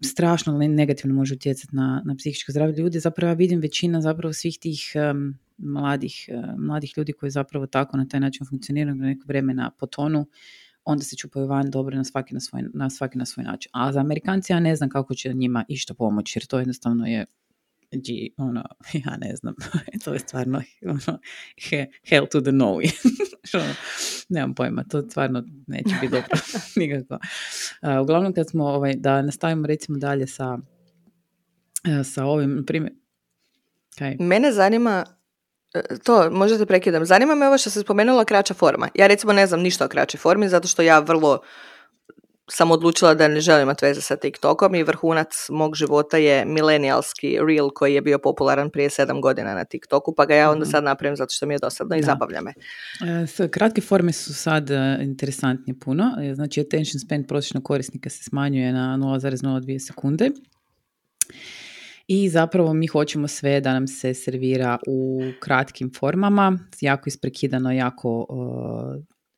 [0.04, 3.00] strašno ne- negativno može utjecati na, na psihičko zdravlje ljudi.
[3.00, 7.98] Zapravo ja vidim većina zapravo svih tih em, mladih, eh, mladih ljudi koji zapravo tako
[7.98, 10.26] na taj način funkcioniraju na neko vremena po tonu,
[10.86, 13.70] onda se čupaju van dobro na svaki na svoj, na svaki na svoj način.
[13.74, 17.26] A za Amerikanci ja ne znam kako će njima išta pomoći, jer to jednostavno je
[17.92, 18.64] Gee, ono,
[19.06, 19.56] ja ne znam,
[20.06, 21.20] to je stvarno ono,
[21.70, 22.80] he- hell to the no.
[23.54, 23.74] Ono,
[24.30, 26.38] Nemam pojma, to stvarno neće biti dobro
[26.76, 27.18] nikako.
[28.02, 30.58] Uglavnom kad smo, ovaj, da nastavimo recimo dalje sa,
[32.00, 32.94] e, sa ovim, primjer,
[33.98, 34.16] kaj?
[34.20, 35.06] Mene zanima,
[35.74, 38.90] e, to možete prekidam, zanima me ovo što se spomenula kraća forma.
[38.96, 41.42] Ja recimo ne znam ništa o kraćoj formi zato što ja vrlo
[42.50, 47.40] sam odlučila da ne želim imati veze sa TikTokom i vrhunac mog života je milenijalski
[47.48, 50.72] reel koji je bio popularan prije sedam godina na TikToku, pa ga ja onda Mhm.
[50.72, 52.06] sad napravim zato što mi je dosadno i Da.
[52.06, 52.54] zabavlja me.
[53.40, 56.04] E, Kratke forme su sad e, interesantnije puno.
[56.22, 60.30] E, Znači, attention span prosječnog korisnika se smanjuje na 0,02 sekunde.
[62.08, 68.26] I zapravo mi hoćemo sve da nam se servira u kratkim formama, jako isprekidano, jako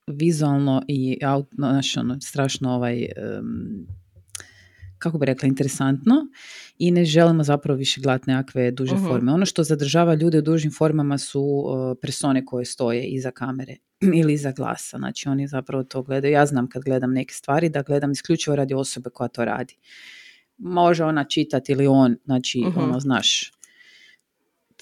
[0.09, 3.87] vizualno i aut- znaš, ono, strašno ovaj, em,
[4.97, 6.15] kako bi rekla, interesantno
[6.77, 9.05] i ne želimo zapravo više gledati nekakve duže Mhm.
[9.05, 9.33] forme.
[9.33, 13.75] Ono što zadržava ljude u dužim formama su uh, persone koje stoje iza kamere
[14.15, 14.97] ili iza glasa.
[14.97, 16.33] Znači oni zapravo to gledaju.
[16.33, 19.75] Ja znam kad gledam neke stvari da gledam isključivo radi osobe koja to radi.
[20.57, 22.79] Može ona čitati ili on, znači Mhm.
[22.79, 23.51] ono, znaš,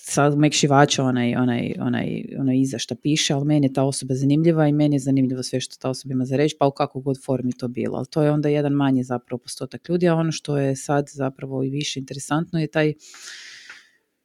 [0.09, 4.67] sa mekšivača onaj, onaj, onaj, onaj iza šta piše, ali meni je ta osoba zanimljiva
[4.67, 7.17] i meni je zanimljivo sve što ta osoba ima za reći, pa u kakvoj god
[7.25, 7.97] formi to bilo.
[7.97, 11.63] Ali to je onda jedan manji zapravo postotak ljudi, a ono što je sad zapravo
[11.63, 12.93] i više interesantno je taj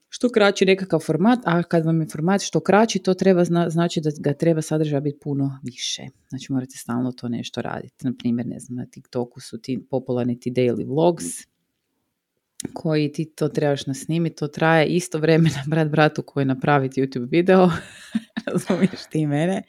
[0.08, 4.00] što kraći nekakav format, a kad vam je format što kraći, to treba zna, znači
[4.00, 6.02] da ga treba sadržaja biti puno više.
[6.28, 8.06] Znači morate stalno to nešto raditi.
[8.06, 11.24] Na primjer, ne znam, na TikToku su ti popularni ti daily vlogs,
[12.72, 17.70] koji ti to trebaš nasnimiti, to traje isto vremena brat bratu koji napraviti YouTube video,
[18.46, 19.62] razumiješ ti mene,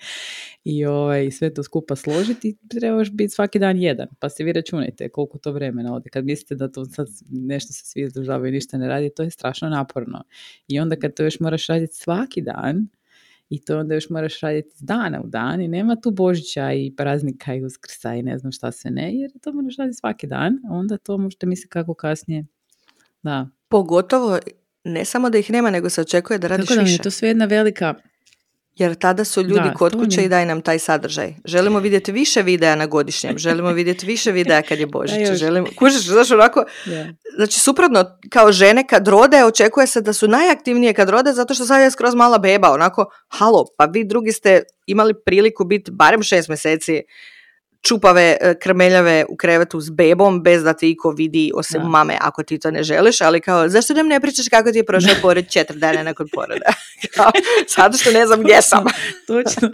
[0.64, 5.10] i ovaj, sve to skupa složiti, trebaš biti svaki dan jedan, pa se vi računajte
[5.10, 6.10] koliko to vremena ode.
[6.10, 9.30] Kad mislite da to sad nešto se svi izdržavaju i ništa ne radi, to je
[9.30, 10.24] strašno naporno.
[10.68, 12.88] I onda kad to još moraš raditi svaki dan,
[13.50, 16.94] i to onda još moraš raditi iz dana u dan i nema tu Božića i
[16.98, 20.60] praznika i uskrsa i ne znam šta sve ne, jer to moraš raditi svaki dan,
[20.70, 22.46] onda to možete misliti kako kasnije
[23.24, 23.48] da.
[23.70, 24.40] Pogotovo
[24.84, 27.04] ne samo da ih nema, nego se očekuje da radiš Tako da mi je više.
[27.04, 27.94] to sve jedna velika...
[28.76, 31.34] Jer tada su ljudi Da, kod mi kuće i daj nam taj sadržaj.
[31.46, 35.32] Želimo vidjeti više videa na godišnjem, želimo vidjeti više videa kad je Božić.
[35.44, 37.08] želimo, kužiš, znaš, onako, Da.
[37.36, 41.66] znači suprotno, kao žene kad rode, očekuje se da su najaktivnije kad rode, zato što
[41.66, 46.24] sad je skroz mala beba, onako, halo, pa vi drugi ste imali priliku biti barem
[46.24, 47.02] šest mjeseci
[47.88, 51.88] čupave, e, krmeljave u krevetu s bebom bez da te iko vidi osim Da.
[51.88, 54.86] mame ako ti to ne želiš, ali kao zašto nam ne pričaš kako ti je
[54.86, 56.74] prošao pored četiri dana nakon poroda?
[57.16, 57.32] kao,
[57.78, 58.84] zato što ne znam gdje sam.
[59.28, 59.70] Točno.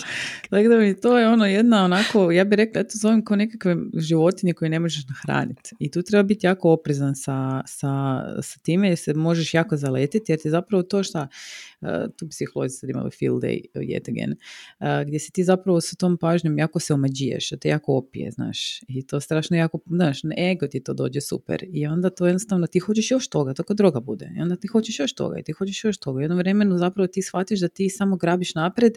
[0.50, 3.76] Tako da mi to je ono jedna onako, ja bih rekla, eto zovem kao nekakve
[3.94, 5.76] životinje koje ne možeš nahraniti.
[5.80, 10.32] I tu treba biti jako oprezan sa, sa, sa time jer se možeš jako zaletiti
[10.32, 11.69] jer ti zapravo to šta, uh,
[12.18, 16.18] tu psiholozi sad imali field day yet again, uh, gdje si ti zapravo sa tom
[16.18, 18.82] pažnjom jako se omađiješ, da te jako opije, znaš.
[18.88, 21.66] I to strašno jako, znaš, na ego ti to dođe super.
[21.74, 24.32] I onda to jednostavno ti hoćeš još toga, tako droga bude.
[24.38, 26.22] I onda ti hoćeš još toga i ti hoćeš još toga.
[26.22, 28.94] Jednom vremenu zapravo ti shvatiš da ti samo grabiš napred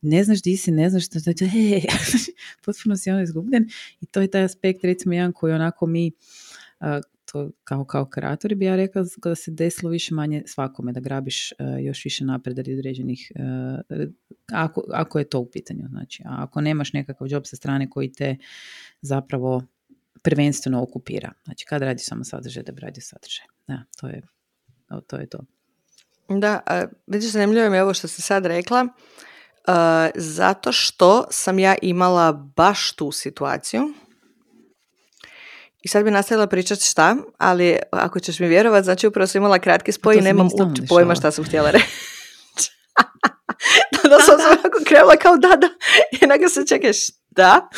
[0.00, 1.82] ne znaš di si, ne znaš što, što, hej,
[2.64, 3.68] potpuno si ono izgubljen
[4.00, 6.12] i to je taj aspekt recimo jedan koji onako mi
[6.80, 7.00] a,
[7.32, 11.52] to kao, kao kreatori bi ja rekla da se desilo više manje svakome, da grabiš
[11.52, 13.80] a, još više napred radi određenih, a,
[14.52, 18.12] ako, ako je to u pitanju, znači, a ako nemaš nekakav job sa strane koji
[18.12, 18.36] te
[19.00, 19.62] zapravo
[20.22, 21.32] prvenstveno okupira.
[21.44, 23.46] Znači, kad radiš samo sadržaj, da bi radio sadržaj.
[23.66, 24.22] Da, to je
[25.06, 25.16] to.
[25.16, 25.38] Je to.
[26.28, 28.88] Da, a, vidiš, zanimljivo mi je ovo što si sad rekla,
[29.66, 33.94] a, zato što sam ja imala baš tu situaciju.
[35.82, 39.58] I sad bi nastavila pričati šta, ali ako ćeš mi vjerovat, znači upravo sam imala
[39.58, 41.86] kratki spoj i nemam uopće pojma šta sam htjela reći.
[43.92, 45.68] da, da sam se onako krenula kao da, da,
[46.12, 47.68] i onako se čekaj, šta?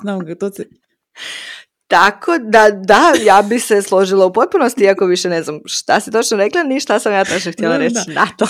[0.00, 0.68] Znam ga, to se,
[1.86, 6.10] Tako da, da, ja bi se složila u potpunosti, iako više ne znam šta si
[6.10, 8.14] točno rekla, ni šta sam ja točno htjela reći da.
[8.14, 8.46] na to.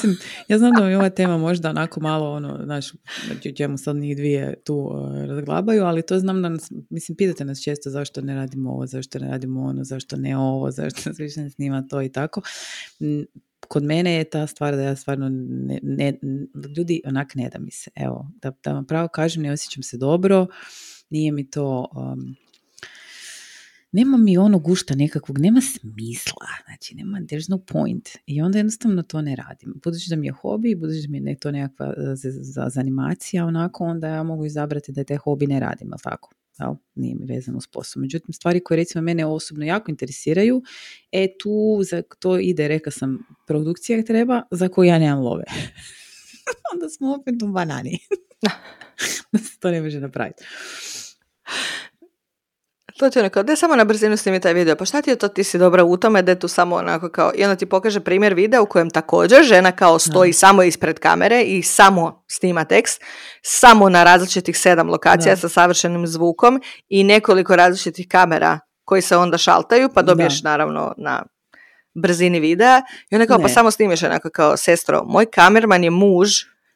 [0.49, 4.16] Ja znam da mi ova tema možda onako malo, ono, znaš, o čemu sad njih
[4.16, 8.35] dvije tu uh, razglabaju, ali to znam da nas, mislim, pitate nas često zašto ne
[8.35, 12.03] radimo ovo, zašto ne radimo ono, zašto ne ovo, zašto nas više ne snima to
[12.03, 12.41] i tako.
[13.68, 16.18] Kod mene je ta stvar da ja stvarno ne, ne-
[16.76, 19.97] ljudi onak ne da mi se, evo, da, da vam pravo kažem, ne osjećam se
[19.97, 20.47] dobro,
[21.11, 22.37] nije mi to, um,
[23.95, 28.09] nema mi ono gušta nekakvog, nema smisla, znači nema, there's no point.
[28.26, 29.74] I onda jednostavno to ne radim.
[29.84, 32.80] Budući da mi je hobi, budući da mi je to nekakva e, za, za, za
[32.80, 36.30] animacija, onako, onda ja mogu izabrati da taj hobi ne radim, jel tako?
[36.61, 36.74] Jel?
[36.95, 38.01] Nije mi vezano uz posao.
[38.01, 40.62] Međutim, stvari koje recimo mene osobno jako interesiraju,
[41.12, 45.45] e tu za to ide, reka sam, produkcija treba, za koju ja nemam love.
[46.74, 47.99] onda smo opet u banani.
[49.32, 50.45] da se to ne može napraviti.
[52.99, 55.16] To ti je kao, da samo na brzinu snimi taj video, pa šta ti je
[55.16, 58.01] to, ti si dobra u tome, da tu samo onako kao, i onda ti pokaže
[58.01, 63.03] primjer videa u kojem također žena kao stoji samo ispred kamere i samo snima tekst,
[63.42, 69.38] samo na različitih sedam lokacija sa savršenim zvukom i nekoliko različitih kamera koji se onda
[69.38, 71.22] šaltaju, pa dobiješ naravno na
[72.03, 76.30] brzini videa i onda kao, pa samo snimiš onako kao, sestro, moj kamerman je muž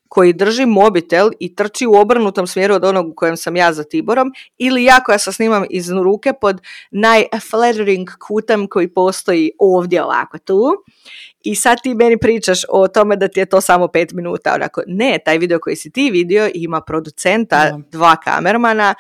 [0.09, 3.85] koji drži mobitel i trči u obrnutom smjeru od onog u kojem sam ja za
[3.85, 10.39] Tiborom ili ja koja se snimam iz ruke pod najflattering kutem koji postoji ovdje ovako
[10.39, 10.85] tu
[11.45, 14.55] i sad ti meni pričaš o tome da ti je to samo pet minuta.
[14.55, 18.95] Onako, ne, taj video koji si ti vidio ima producenta, dva kamermana,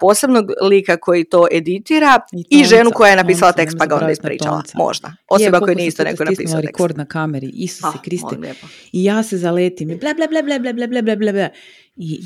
[0.00, 2.20] posebnog lika koji to editira
[2.50, 4.62] i, ženu koja je napisala tekst pa ga onda ispričala.
[4.74, 5.12] Možda.
[5.28, 6.66] Osim ako je nije isto neko napisao tekst.
[6.66, 8.54] rekord na kameri, Isuse ah, Kriste.
[8.92, 11.48] I ja se zaletim i bla bla bla bla bla bla bla bla bla
[11.96, 12.24] I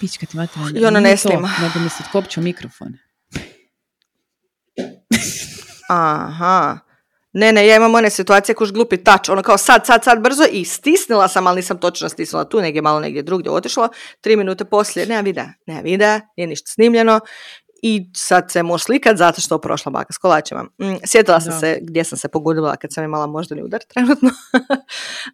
[0.00, 0.58] pička ti mati.
[0.74, 1.50] I ona ne snima.
[1.62, 2.92] Nego mi se mikrofon.
[5.88, 6.85] Aha.
[7.38, 10.44] Ne, ne, ja imam one situacije kuš glupi tač, ono kao sad, sad, sad brzo
[10.50, 13.88] i stisnila sam, ali nisam točno stisnila tu, negdje malo negdje drugdje otišlo,
[14.20, 17.20] tri minute poslije, nema videa, nema videa, nije ništa snimljeno
[17.82, 20.62] i sad se može slikat zato što prošla baka s kolačima.
[20.62, 24.30] Mm, sjetila sam se gdje sam se pogudila kad sam imala moždani udar trenutno.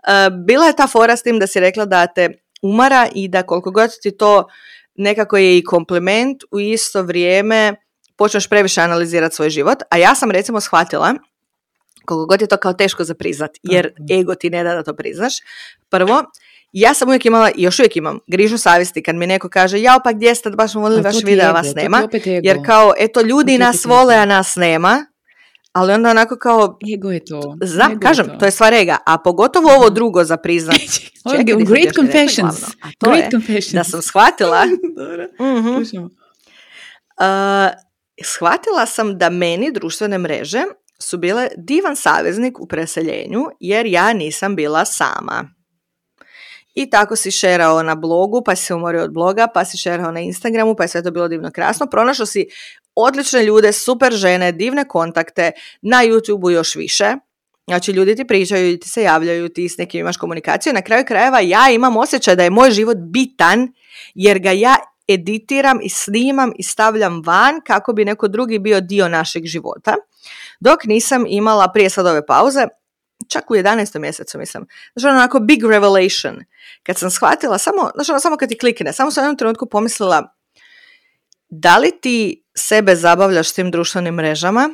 [0.09, 2.29] E, bila je ta fora s tim da si rekla da te
[2.63, 4.49] umara i da koliko god ti to
[4.95, 7.75] nekako je i kompliment, u isto vrijeme
[8.17, 11.15] počneš previše analizirati svoj život, a ja sam recimo shvatila
[12.05, 14.95] koliko god je to kao teško za priznat, jer ego ti ne da da to
[14.95, 15.35] priznaš.
[15.89, 16.25] Prvo,
[16.73, 20.01] ja sam uvijek imala, i još uvijek imam, grižu savjesti kad mi neko kaže, jao
[20.05, 22.09] pa gdje ste, baš smo volili vaš video, a vas nema.
[22.25, 25.07] Jer kao, eto, ljudi nas vole, a nas nema.
[25.73, 26.79] Ali onda onako kao...
[26.95, 27.57] Ego je to.
[27.63, 28.45] Znam, kažem, to.
[28.45, 28.99] je stvar ega.
[29.07, 30.77] A pogotovo ovo drugo za priznat.
[31.31, 32.57] Čekaj, great confessions.
[33.01, 33.73] great confessions.
[33.73, 34.67] Da sam shvatila...
[37.21, 37.83] uh
[38.25, 40.63] shvatila sam da meni društvene mreže
[41.03, 45.49] su bile divan saveznik u preseljenju jer ja nisam bila sama.
[46.75, 50.13] I tako si šerao na blogu, pa si se umorio od bloga, pa si šerao
[50.13, 51.87] na Instagramu, pa je sve to bilo divno krasno.
[51.87, 52.47] Pronašao si
[52.95, 57.15] odlične ljude, super žene, divne kontakte, na YouTubeu još više.
[57.67, 60.73] Znači, ljudi ti pričaju ti se javljaju, ti s nekim imaš komunikaciju.
[60.73, 63.73] Na kraju krajeva ja imam osjećaj da je moj život bitan
[64.15, 64.77] jer ga ja
[65.09, 69.95] editiram i snimam i stavljam van kako bi neko drugi bio dio našeg života.
[70.65, 72.67] Dok nisam imala prije sad ove pauze,
[73.29, 73.99] čak u 11.
[73.99, 76.37] mjesecu mislim, znači onako big revelation,
[76.83, 79.67] kad sam shvatila, samo, znači ono, samo kad ti klikne, samo sam u jednom trenutku
[79.67, 80.35] pomislila,
[81.49, 84.71] da li ti sebe zabavljaš tim društvenim mrežama,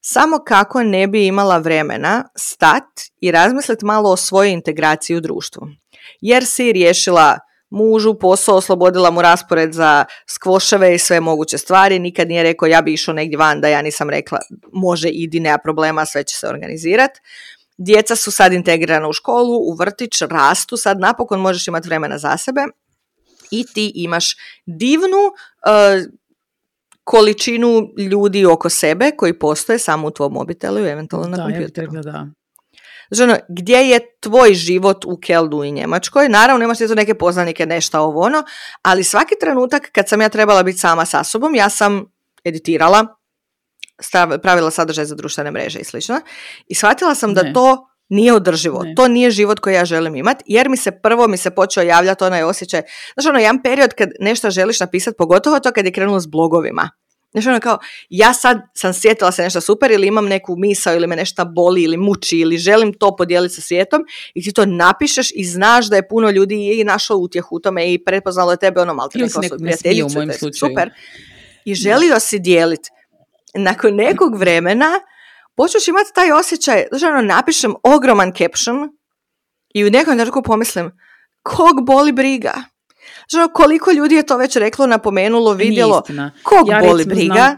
[0.00, 2.84] samo kako ne bi imala vremena stat
[3.20, 5.68] i razmisliti malo o svojoj integraciji u društvu.
[6.20, 7.38] Jer si riješila
[7.70, 12.82] mužu posao, oslobodila mu raspored za skvoševe i sve moguće stvari, nikad nije rekao ja
[12.82, 14.38] bi išao negdje van da ja nisam rekla
[14.72, 17.20] može idi, nema problema, sve će se organizirati.
[17.78, 22.36] Djeca su sad integrirana u školu, u vrtić, rastu, sad napokon možeš imati vremena za
[22.36, 22.60] sebe
[23.50, 26.12] i ti imaš divnu uh,
[27.04, 31.92] količinu ljudi oko sebe koji postoje samo u tvom mobitelu i eventualno na kompjuteru.
[32.02, 32.26] da.
[33.10, 36.28] Znači, ono, gdje je tvoj život u Keldu i Njemačkoj?
[36.28, 38.42] Naravno, imaš tu neke poznanike, nešto ovo ono,
[38.82, 42.04] ali svaki trenutak kad sam ja trebala biti sama sa sobom, ja sam
[42.44, 43.06] editirala,
[44.42, 46.20] pravila sadržaj za društvene mreže i slično.
[46.66, 48.84] I shvatila sam da to nije održivo.
[48.96, 52.24] To nije život koji ja želim imati, jer mi se prvo mi se počeo javljati
[52.24, 52.82] onaj osjećaj.
[53.14, 56.90] Znači, ono, jedan period kad nešto želiš napisati, pogotovo to kad je krenulo s blogovima.
[57.32, 57.78] Znači ono kao,
[58.10, 61.82] ja sad sam sjetila se nešto super ili imam neku misao ili me nešto boli
[61.82, 64.04] ili muči ili želim to podijeliti sa svijetom
[64.34, 67.92] i ti to napišeš i znaš da je puno ljudi i našlo utjehu u tome
[67.92, 70.20] i prepoznalo je tebe ono malo kao svoju prijateljicu,
[70.58, 70.90] super.
[71.64, 72.90] I želio si dijeliti.
[73.54, 74.90] Nakon nekog vremena
[75.56, 78.88] počneš imati taj osjećaj, znači ono, napišem ogroman caption
[79.74, 80.90] i u nekom trenutku pomislim,
[81.42, 82.54] kog boli briga?
[83.30, 86.02] Znači, koliko ljudi je to već reklo, napomenulo, vidjelo,
[86.42, 87.56] kog ja boli briga.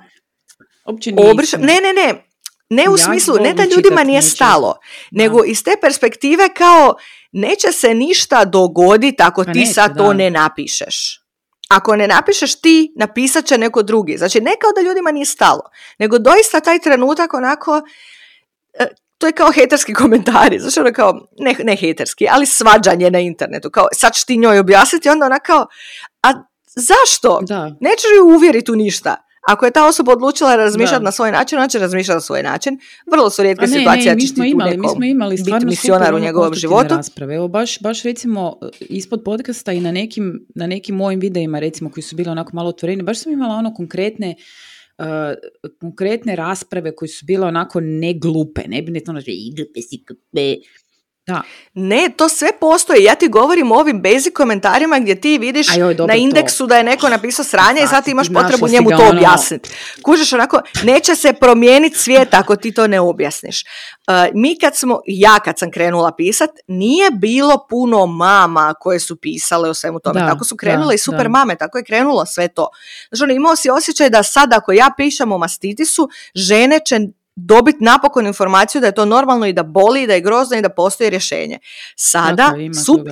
[1.58, 2.26] Ne, ne, ne.
[2.70, 4.78] Ne u smislu, ne da ljudima nije stalo,
[5.10, 6.94] nego iz te perspektive kao
[7.32, 11.20] neće se ništa dogoditi ako pa ti sad to ne napišeš.
[11.68, 14.16] Ako ne napišeš ti, napisat će neko drugi.
[14.18, 15.62] Znači, ne kao da ljudima nije stalo,
[15.98, 17.82] nego doista taj trenutak onako,
[18.78, 18.86] e,
[19.20, 23.70] to je kao hejterski komentari, znači ono kao, ne, ne hejterski, ali svađanje na internetu,
[23.70, 25.66] kao sad ću ti njoj objasniti, onda ona kao,
[26.22, 26.28] a
[26.76, 27.40] zašto?
[27.42, 27.76] Da.
[27.80, 29.16] Nećeš ju uvjeriti u ništa.
[29.48, 32.78] Ako je ta osoba odlučila razmišljati na svoj način, ona će razmišljati na svoj način.
[33.10, 36.94] Vrlo su rijetke situacije mi smo imali, mi smo imali biti misionar u njegovom životu.
[36.94, 37.34] Rasprave.
[37.34, 42.04] Evo baš, baš recimo ispod podcasta i na nekim, na nekim mojim videima recimo koji
[42.04, 44.34] su bili onako malo otvoreni, baš sam imala ono konkretne
[45.80, 49.12] konkretne rasprave koje su bile onako ne glupe, ne bi ne to
[49.82, 50.04] si
[51.32, 51.42] da.
[51.74, 53.04] Ne, to sve postoji.
[53.04, 55.66] Ja ti govorim o ovim basic komentarima gdje ti vidiš
[56.08, 59.10] na indeksu da je neko napisao sranje i sad ti imaš potrebu njemu to ono-
[59.10, 59.70] objasniti.
[60.02, 63.62] Kužeš onako, neće se promijeniti svijet ako ti to ne objasniš.
[63.62, 69.16] Uh, mi kad smo, ja kad sam krenula pisat, nije bilo puno mama koje su
[69.16, 70.20] pisale o svemu tome.
[70.28, 72.68] tako su krenule i super mame, tako je krenulo sve to.
[73.10, 76.98] Znači, ono, imao si osjećaj da sad ako ja pišem o mastitisu, žene će
[77.46, 80.68] dobiti napokon informaciju da je to normalno i da boli, da je grozno i da
[80.68, 81.58] postoji rješenje.
[81.96, 82.52] Sada,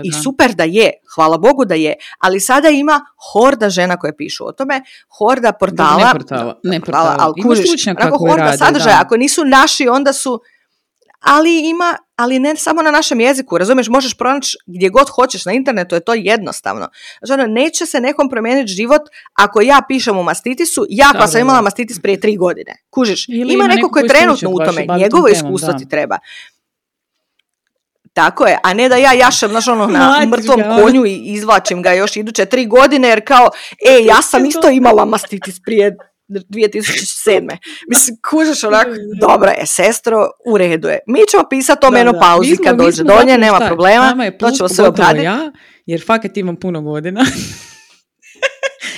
[0.02, 3.00] i super da je, hvala Bogu da je, ali sada ima
[3.32, 4.82] horda žena koje pišu o tome,
[5.18, 7.84] horda portala, ne portala, ne portala, ali kužiš,
[8.18, 10.40] horda sadržaja, ako nisu naši, onda su
[11.20, 15.52] ali ima, ali ne samo na našem jeziku, razumiješ, možeš pronaći gdje god hoćeš na
[15.52, 16.88] internetu, je to jednostavno.
[17.18, 19.02] Znači, ono, neće se nekom promijeniti život
[19.34, 22.74] ako ja pišem u mastitisu, ja koja sam imala mastitis prije tri godine.
[22.90, 26.18] Kužiš, ima, neko ko je trenutno u tome, njegovo iskustvo ti treba.
[28.12, 30.82] Tako je, a ne da ja jašem znaš, ono, na mrtvom ono.
[30.82, 33.50] konju i izvlačim ga još iduće tri godine jer kao,
[33.88, 35.96] e, ja sam isto imala mastitis prije
[36.28, 37.56] 2007.
[37.88, 40.98] Mislim, kužeš onako, dobro je, sestro, u redu je.
[41.06, 44.88] Mi ćemo pisati o menopauzi kad dođe do nje, nema problema, je to ćemo sve
[44.88, 45.24] obraditi.
[45.24, 45.52] Ja,
[45.86, 47.20] jer fakat imam puno godina.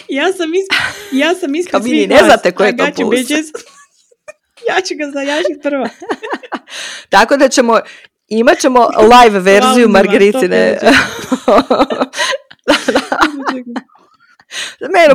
[0.08, 0.80] ja sam ispred,
[1.12, 3.30] ja sam ispred svih ne znate ko je to plus.
[4.68, 5.88] ja ću ga zajašiti prvo.
[7.14, 7.80] Tako da ćemo,
[8.28, 10.78] imat ćemo live verziju Margaritine.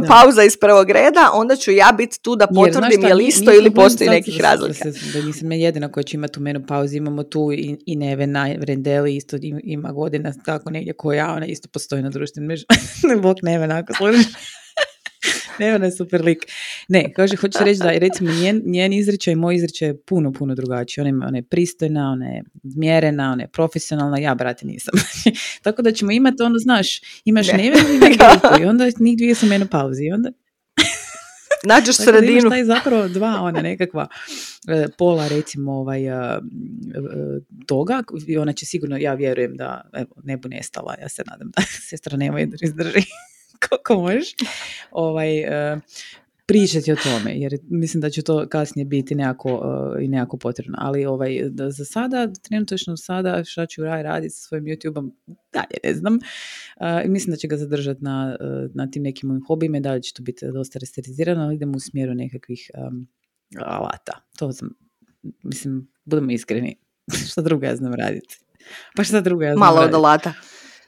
[0.07, 3.71] pauza iz prvog reda, onda ću ja biti tu da potvrdim je li isto ili
[3.71, 4.89] postoji nekih razlika.
[5.13, 8.49] Da nisam jedina koja će imati tu menu pauzu, imamo tu i, i Neve na
[8.59, 13.21] Vrendeli, isto ima godina tako negdje koja ona isto postoji na društvenim mrežama.
[13.27, 14.25] Bog Neve, ako služiš.
[15.59, 16.45] Ne, ona je super lik.
[16.87, 20.55] Ne, kaže, hoću reći da recimo njen, njen izričaj i moj izričaj je puno, puno
[20.55, 21.01] drugačiji.
[21.01, 24.93] Ona, ona je pristojna, ona je mjerena, ona je profesionalna, ja, brate, nisam.
[25.63, 27.57] Tako da ćemo imati, ono, znaš, imaš ne.
[27.57, 27.77] neve
[28.61, 30.31] i onda njih dvije su pauzi i onda
[31.69, 32.41] Nađeš sredinu.
[32.41, 34.07] Tako da zapravo dva ona nekakva
[34.67, 36.39] e, pola recimo ovaj, e, e,
[37.67, 41.51] toga i ona će sigurno, ja vjerujem da evo, ne bu nestala, ja se nadam
[41.55, 43.01] da sestra nema izdrži
[43.69, 44.35] koliko možeš,
[44.91, 45.81] ovaj, uh,
[46.45, 50.77] pričati o tome, jer mislim da će to kasnije biti nekako, uh, i nekako potrebno.
[50.77, 55.11] Ali ovaj, da za sada, trenutno sada, šta ću raj raditi sa svojim YouTube-om,
[55.53, 56.13] dalje ne znam.
[56.15, 58.37] Uh, mislim da će ga zadržati na,
[58.73, 62.13] na tim nekim mojim hobijima, dalje će to biti dosta resterizirano, ali idemo u smjeru
[62.13, 63.07] nekakvih um,
[63.65, 64.27] alata.
[64.37, 64.69] To sam,
[65.43, 66.75] mislim, budemo iskreni,
[67.31, 68.39] šta drugo ja znam raditi.
[68.95, 70.33] Pa šta drugo ja znam Malo od alata.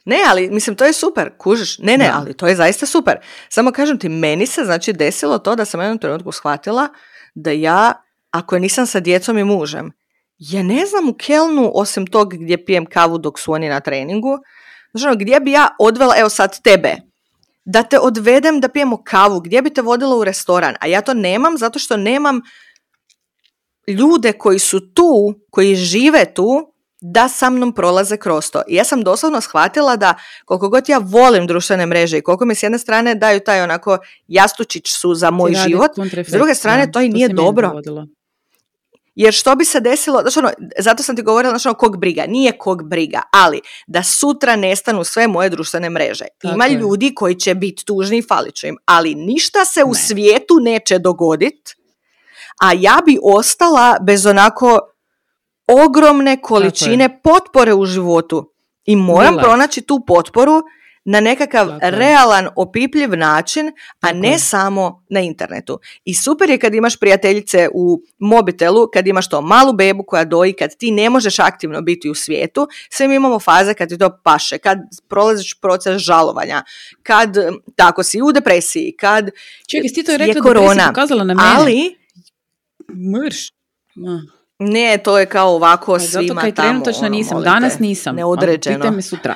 [0.04, 1.78] Ne, ali mislim to je super, kužiš.
[1.78, 3.18] Ne, ne, ali to je zaista super.
[3.48, 6.88] Samo kažem ti, meni se znači desilo to da sam u jednom trenutku shvatila
[7.34, 7.92] da ja,
[8.30, 9.92] ako nisam sa djecom i mužem,
[10.38, 14.38] ja ne znam u Kelnu, osim tog gdje pijem kavu dok su oni na treningu,
[14.92, 16.96] znači ono, gdje bi ja odvela, evo sad tebe,
[17.64, 21.14] da te odvedem da pijemo kavu, gdje bi te vodila u restoran, a ja to
[21.14, 22.40] nemam zato što nemam
[23.86, 28.62] ljude koji su tu, koji žive tu, da sa mnom prolaze kroz to.
[28.68, 32.54] I ja sam doslovno shvatila da koliko god ja volim društvene mreže i koliko mi
[32.54, 35.90] s jedne strane daju taj onako jastučić su za moj život,
[36.26, 37.72] s druge strane to i nije dobro.
[39.14, 42.24] Jer što bi se desilo, znači ono, zato sam ti govorila, znači ono, kog briga,
[42.28, 46.24] nije kog briga, ali da sutra nestanu sve moje društvene mreže.
[46.42, 50.54] Ima ljudi koji će biti tužni i falit ću im, ali ništa se u svijetu
[50.60, 51.74] neće dogoditi,
[52.62, 54.80] a ja bi ostala bez onako
[55.68, 58.52] ogromne količine potpore u životu
[58.84, 60.62] i moram pronaći tu potporu
[61.10, 65.78] na nekakav realan, opipljiv način, a ne samo na internetu.
[66.04, 70.52] I super je kad imaš prijateljice u mobitelu, kad imaš to malu bebu koja doji,
[70.52, 74.20] kad ti ne možeš aktivno biti u svijetu, sve mi imamo faze kad ti to
[74.24, 76.62] paše, kad prolaziš proces žalovanja,
[77.02, 77.36] kad
[77.76, 79.30] tako si u depresiji, kad
[79.66, 81.48] Čekaj, ti to je, rekla korona, pokazala na mene.
[81.56, 81.96] Ali,
[83.12, 83.52] mrš.
[84.58, 86.84] Ne, to je kao ovako pa, svima zato kaj tamo.
[86.84, 87.42] Zato nisam.
[87.42, 88.16] Danas nisam.
[88.16, 88.76] Neodređeno.
[88.76, 89.34] Pitaj me sutra.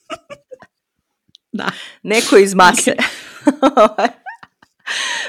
[1.58, 1.66] da.
[2.02, 2.96] Neko iz mase.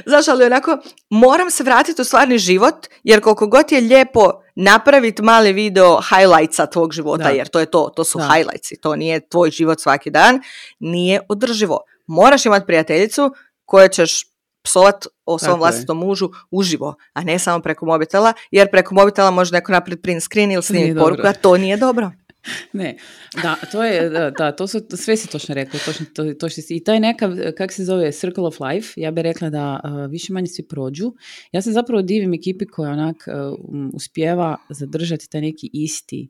[0.05, 0.77] Znaš, ali onako,
[1.09, 6.65] moram se vratiti u stvarni život, jer koliko god je lijepo napraviti mali video highlightsa
[6.65, 8.29] tvog života, jer to je to, to su da.
[8.33, 10.41] highlightsi, to nije tvoj život svaki dan,
[10.79, 11.79] nije održivo.
[12.07, 13.33] Moraš imati prijateljicu
[13.65, 14.25] koje ćeš
[14.63, 19.53] psovat o svom vlastitom mužu uživo, a ne samo preko mobitela, jer preko mobitela može
[19.53, 22.11] neko napraviti print screen ili snimiti poruku, a to nije dobro.
[22.73, 22.97] ne,
[23.43, 26.75] da, to je, da, to su, sve si točno rekli, točno, to, to što si,
[26.75, 30.47] i taj nekav, kak se zove, circle of life, ja bih rekla da više manje
[30.47, 31.13] svi prođu.
[31.51, 33.59] Ja se zapravo divim ekipi koja onak uh,
[33.93, 36.29] uspjeva zadržati taj neki isti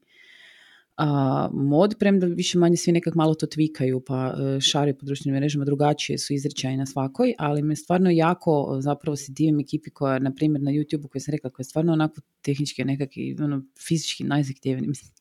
[1.53, 5.65] mod, premda više manje svi nekak malo to tvikaju pa uh, šari po društvenim mrežama
[5.65, 10.33] drugačije su izričaji na svakoj, ali me stvarno jako zapravo se divim ekipi koja, na
[10.33, 14.87] primjer na YouTube-u koja sam rekla, koja je stvarno onako tehnički nekakvi, ono, fizički najzahtjevniji,
[14.89, 15.11] mislim,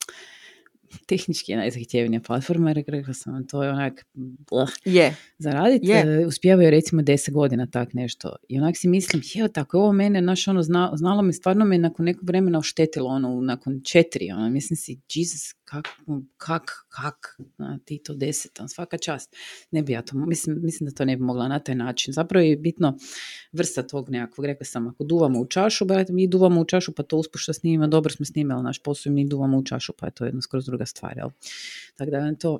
[1.07, 4.07] tehnički je najzahtjevnija platforma, jer rekla sam to je onak
[4.85, 5.17] je.
[5.39, 6.23] zaraditi, je.
[6.23, 8.37] E, uspijevaju recimo deset godina tak nešto.
[8.49, 11.79] I onak si mislim, je tako ovo mene, naš ono, zna, znalo me, stvarno me
[11.79, 15.89] nakon nekog vremena oštetilo, ono, nakon četiri, ono, mislim si, Jesus, kak,
[16.37, 19.37] kak, kak, na, ti to deset, svaka čast.
[19.71, 22.15] Ne bi ja to, mislim, mislim da to ne bi mogla na taj način.
[22.15, 22.97] Zapravo je bitno
[23.53, 27.03] vrsta tog nekakvog, rekla sam, ako duvamo u čašu, ba, mi duvamo u čašu, pa
[27.03, 30.13] to uspušta snima, dobro smo snimali naš posao i mi duvamo u čašu, pa je
[30.13, 31.29] to jedno skroz druga stvar, jel?
[31.97, 32.59] Tako da je to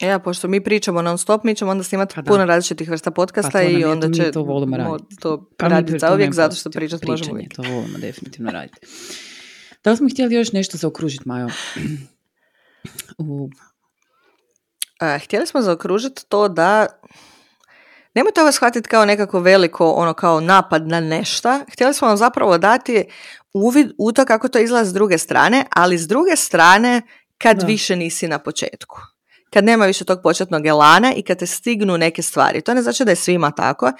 [0.00, 3.58] ja, pošto mi pričamo non stop, mi ćemo onda snimati pa puno različitih vrsta podcasta
[3.58, 5.16] pa i onda će to volimo raditi.
[5.16, 7.54] To pa raditi uvijek zato što pričati možemo uvijek.
[7.54, 8.78] To volimo definitivno raditi.
[9.84, 11.48] Da li smo htjeli još nešto zaokružiti, Majo?
[13.18, 13.50] U...
[15.00, 16.86] A, htjeli smo zaokružiti to da
[18.14, 21.60] nemojte ovo shvatiti kao nekako veliko, ono kao napad na nešto.
[21.72, 23.04] Htjeli smo vam zapravo dati
[23.52, 27.02] uvid u to kako to izgleda s druge strane, ali s druge strane
[27.38, 29.00] kad više nisi na početku.
[29.50, 32.60] Kad nema više tog početnog elana i kad te stignu neke stvari.
[32.60, 33.92] To ne znači da je svima tako.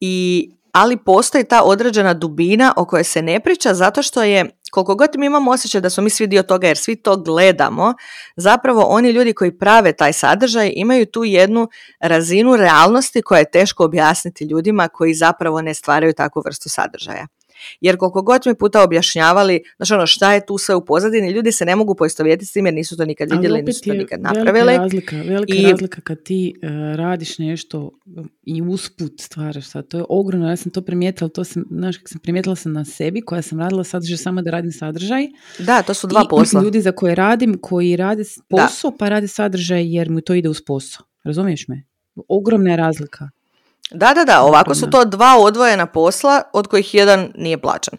[0.00, 4.94] I ali postoji ta određena dubina o kojoj se ne priča zato što je, koliko
[4.94, 7.94] god mi imamo osjećaj da smo mi svi dio toga jer svi to gledamo,
[8.36, 11.68] zapravo oni ljudi koji prave taj sadržaj imaju tu jednu
[12.00, 17.26] razinu realnosti koja je teško objasniti ljudima koji zapravo ne stvaraju takvu vrstu sadržaja.
[17.80, 21.52] Jer koliko god mi puta objašnjavali, znači ono šta je tu sve u pozadini, ljudi
[21.52, 24.66] se ne mogu poistovjetiti s tim jer nisu to nikad vidjeli, nisu to nikad napravili.
[24.66, 25.62] Velika razlika, velika I...
[25.62, 27.90] razlika kad ti uh, radiš nešto
[28.42, 32.20] i usput stvaraš sad, to je ogromno, ja sam to primijetila, to sam, znaš, sam
[32.20, 35.26] primijetila sam na sebi, koja sam radila sadržaj samo da radim sadržaj.
[35.58, 36.62] Da, to su dva posla.
[36.62, 40.62] ljudi za koje radim, koji rade posao, pa rade sadržaj jer mu to ide uz
[40.66, 41.06] posao.
[41.24, 41.84] Razumiješ me?
[42.28, 43.30] Ogromna je razlika.
[43.90, 47.98] Da, da, da, ovako su to dva odvojena posla od kojih jedan nije plaćan.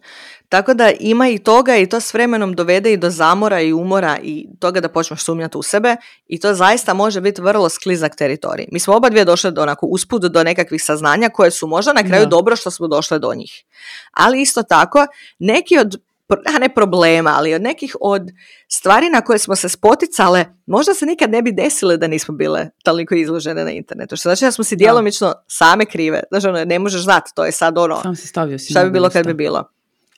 [0.49, 4.17] Tako da ima i toga i to s vremenom dovede i do zamora i umora
[4.23, 5.95] i toga da počneš sumnjati u sebe
[6.27, 8.65] i to zaista može biti vrlo sklizak teritorij.
[8.71, 12.03] Mi smo oba dvije došle do onako usput do nekakvih saznanja koje su možda na
[12.03, 13.63] kraju dobro što smo došle do njih.
[14.11, 15.05] Ali isto tako
[15.39, 16.08] neki od
[16.55, 18.21] a ne problema, ali od nekih od
[18.67, 22.69] stvari na koje smo se spoticale, možda se nikad ne bi desile da nismo bile
[22.83, 24.15] toliko izložene na internetu.
[24.15, 26.23] Što znači da smo si djelomično same krive.
[26.31, 28.91] Znači, ono, ne možeš znati, to je sad ono, Sam si stavio si šta bi
[28.91, 29.69] bilo kad bi bilo.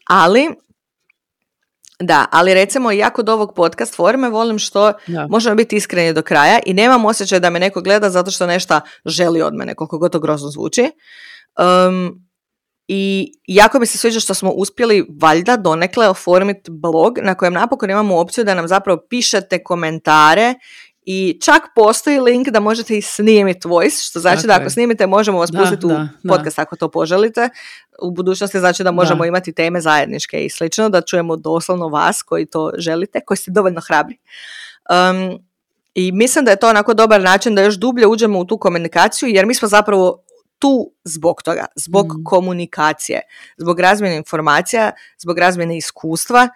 [0.08, 0.50] Ali,
[2.00, 4.94] da, ali recimo ja kod ovog podcast forme volim što
[5.30, 8.80] možemo biti iskreni do kraja i nemam osjećaj da me neko gleda zato što nešto
[9.06, 10.92] želi od mene, koliko god to grozno zvuči.
[11.88, 12.31] Um,
[12.88, 17.90] i jako mi se sviđa što smo uspjeli valjda donekle oformiti blog na kojem napokon
[17.90, 20.54] imamo opciju da nam zapravo pišete komentare
[21.04, 25.40] i čak postoji link da možete i snimiti voice, što znači da ako snimite možemo
[25.40, 25.90] vas pustiti u
[26.30, 27.50] podcast ako to poželite.
[28.02, 32.46] U budućnosti znači da možemo imati teme zajedničke i slično, da čujemo doslovno vas koji
[32.46, 34.18] to želite, koji ste dovoljno hrabri.
[34.90, 35.40] Um,
[35.94, 39.30] I mislim da je to onako dobar način da još dublje uđemo u tu komunikaciju
[39.30, 40.24] jer mi smo zapravo
[40.62, 42.24] tu zbog toga, zbog mm.
[42.24, 43.22] komunikacije,
[43.58, 46.50] zbog razmjene informacija, zbog razmjene iskustva,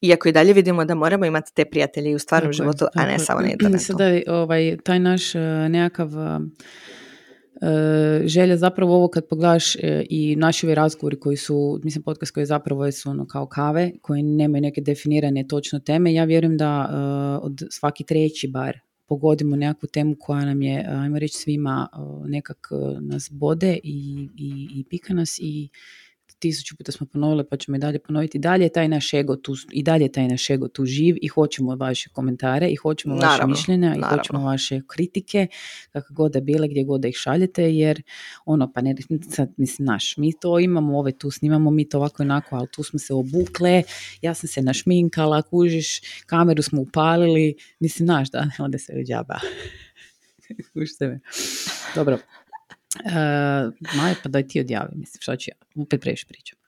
[0.00, 3.40] iako i dalje vidimo da moramo imati te prijatelje u stvarnom životu, a ne samo
[3.40, 3.84] na internetu.
[3.84, 6.42] Sada ovaj, taj naš uh, nekakav uh,
[8.24, 9.76] želja zapravo ovo kad pogledaš
[10.10, 14.22] i naši ovi razgovori koji su, mislim podcast koji zapravo su ono kao kave, koji
[14.22, 16.88] nemaju neke definirane točno teme, ja vjerujem da
[17.42, 18.78] od svaki treći bar
[19.12, 21.88] pogodimo nekakvu temu koja nam je, ajmo reći, svima
[22.26, 22.68] nekak
[23.00, 25.68] nas bode i, i, i pika nas i
[26.42, 28.38] tisuću puta smo ponovili pa ćemo i dalje ponoviti.
[28.38, 31.28] Dalje je taj naš ego tu, i dalje je taj naš ego tu živ i
[31.28, 35.46] hoćemo vaše komentare i hoćemo vaše mišljenja i hoćemo vaše kritike,
[35.92, 38.02] kako god da bile, gdje god da ih šaljete, jer
[38.44, 38.94] ono, pa ne,
[39.30, 42.68] sad, mislim, naš, mi to imamo, ove tu snimamo, mi to ovako i onako, ali
[42.72, 43.82] tu smo se obukle,
[44.22, 49.38] ja sam se našminkala, kužiš, kameru smo upalili, mislim, naš, da, onda se u džaba.
[51.00, 51.20] me.
[51.94, 52.18] Dobro,
[52.94, 56.58] Uh, Maja, pa daj ti odjavi, mislim, šta ću ja, opet previše pričam.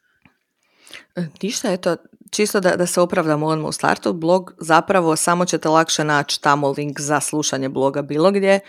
[1.16, 1.96] E, ništa, eto,
[2.30, 6.74] čisto da, da se opravdamo odmah u startu, blog zapravo samo ćete lakše naći tamo
[6.76, 8.60] link za slušanje bloga bilo gdje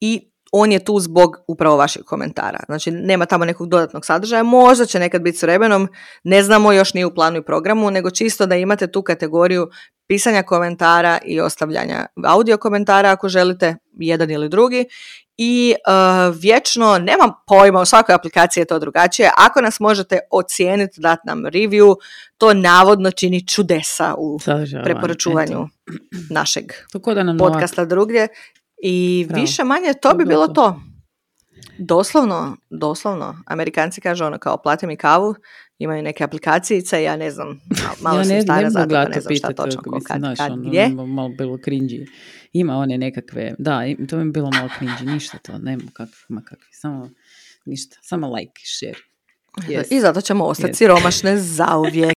[0.00, 2.58] i on je tu zbog upravo vaših komentara.
[2.66, 5.88] Znači, nema tamo nekog dodatnog sadržaja, možda će nekad biti s vremenom,
[6.24, 9.68] ne znamo još ni u planu i programu, nego čisto da imate tu kategoriju
[10.12, 14.84] pisanja komentara i ostavljanja audio komentara ako želite, jedan ili drugi.
[15.36, 21.00] I uh, vječno, nemam pojma, u svakoj aplikaciji je to drugačije, ako nas možete ocijeniti,
[21.00, 21.94] dati nam review,
[22.38, 25.68] to navodno čini čudesa u Sadržava, preporučuvanju eto.
[26.30, 26.64] našeg
[27.14, 28.28] da nam podcasta drugdje.
[28.82, 29.40] I Bravo.
[29.40, 30.80] više manje to bi bi bilo bilo to.
[31.78, 33.36] Doslovno, doslovno.
[33.46, 35.34] Amerikanci kažu ono kao plati mi kavu,
[35.82, 39.04] imaju neke aplikacijice, ja ne znam, mal- malo ja sam ne, stara ne zato ja
[39.06, 40.88] ne znam šta točno, ko, kad, znaš, kad, ono, gdje.
[40.88, 42.06] malo- malo bilo cringy.
[42.52, 46.42] Ima one nekakve, da, to mi je bilo malo cringy, ništa to, nema kakvi, ma
[46.42, 47.10] kakvi, samo
[47.64, 48.98] ništa, samo like, share.
[49.58, 49.84] Yes.
[49.90, 50.76] I zato ćemo ostati Yes.
[50.76, 52.14] siromašne zauvijek.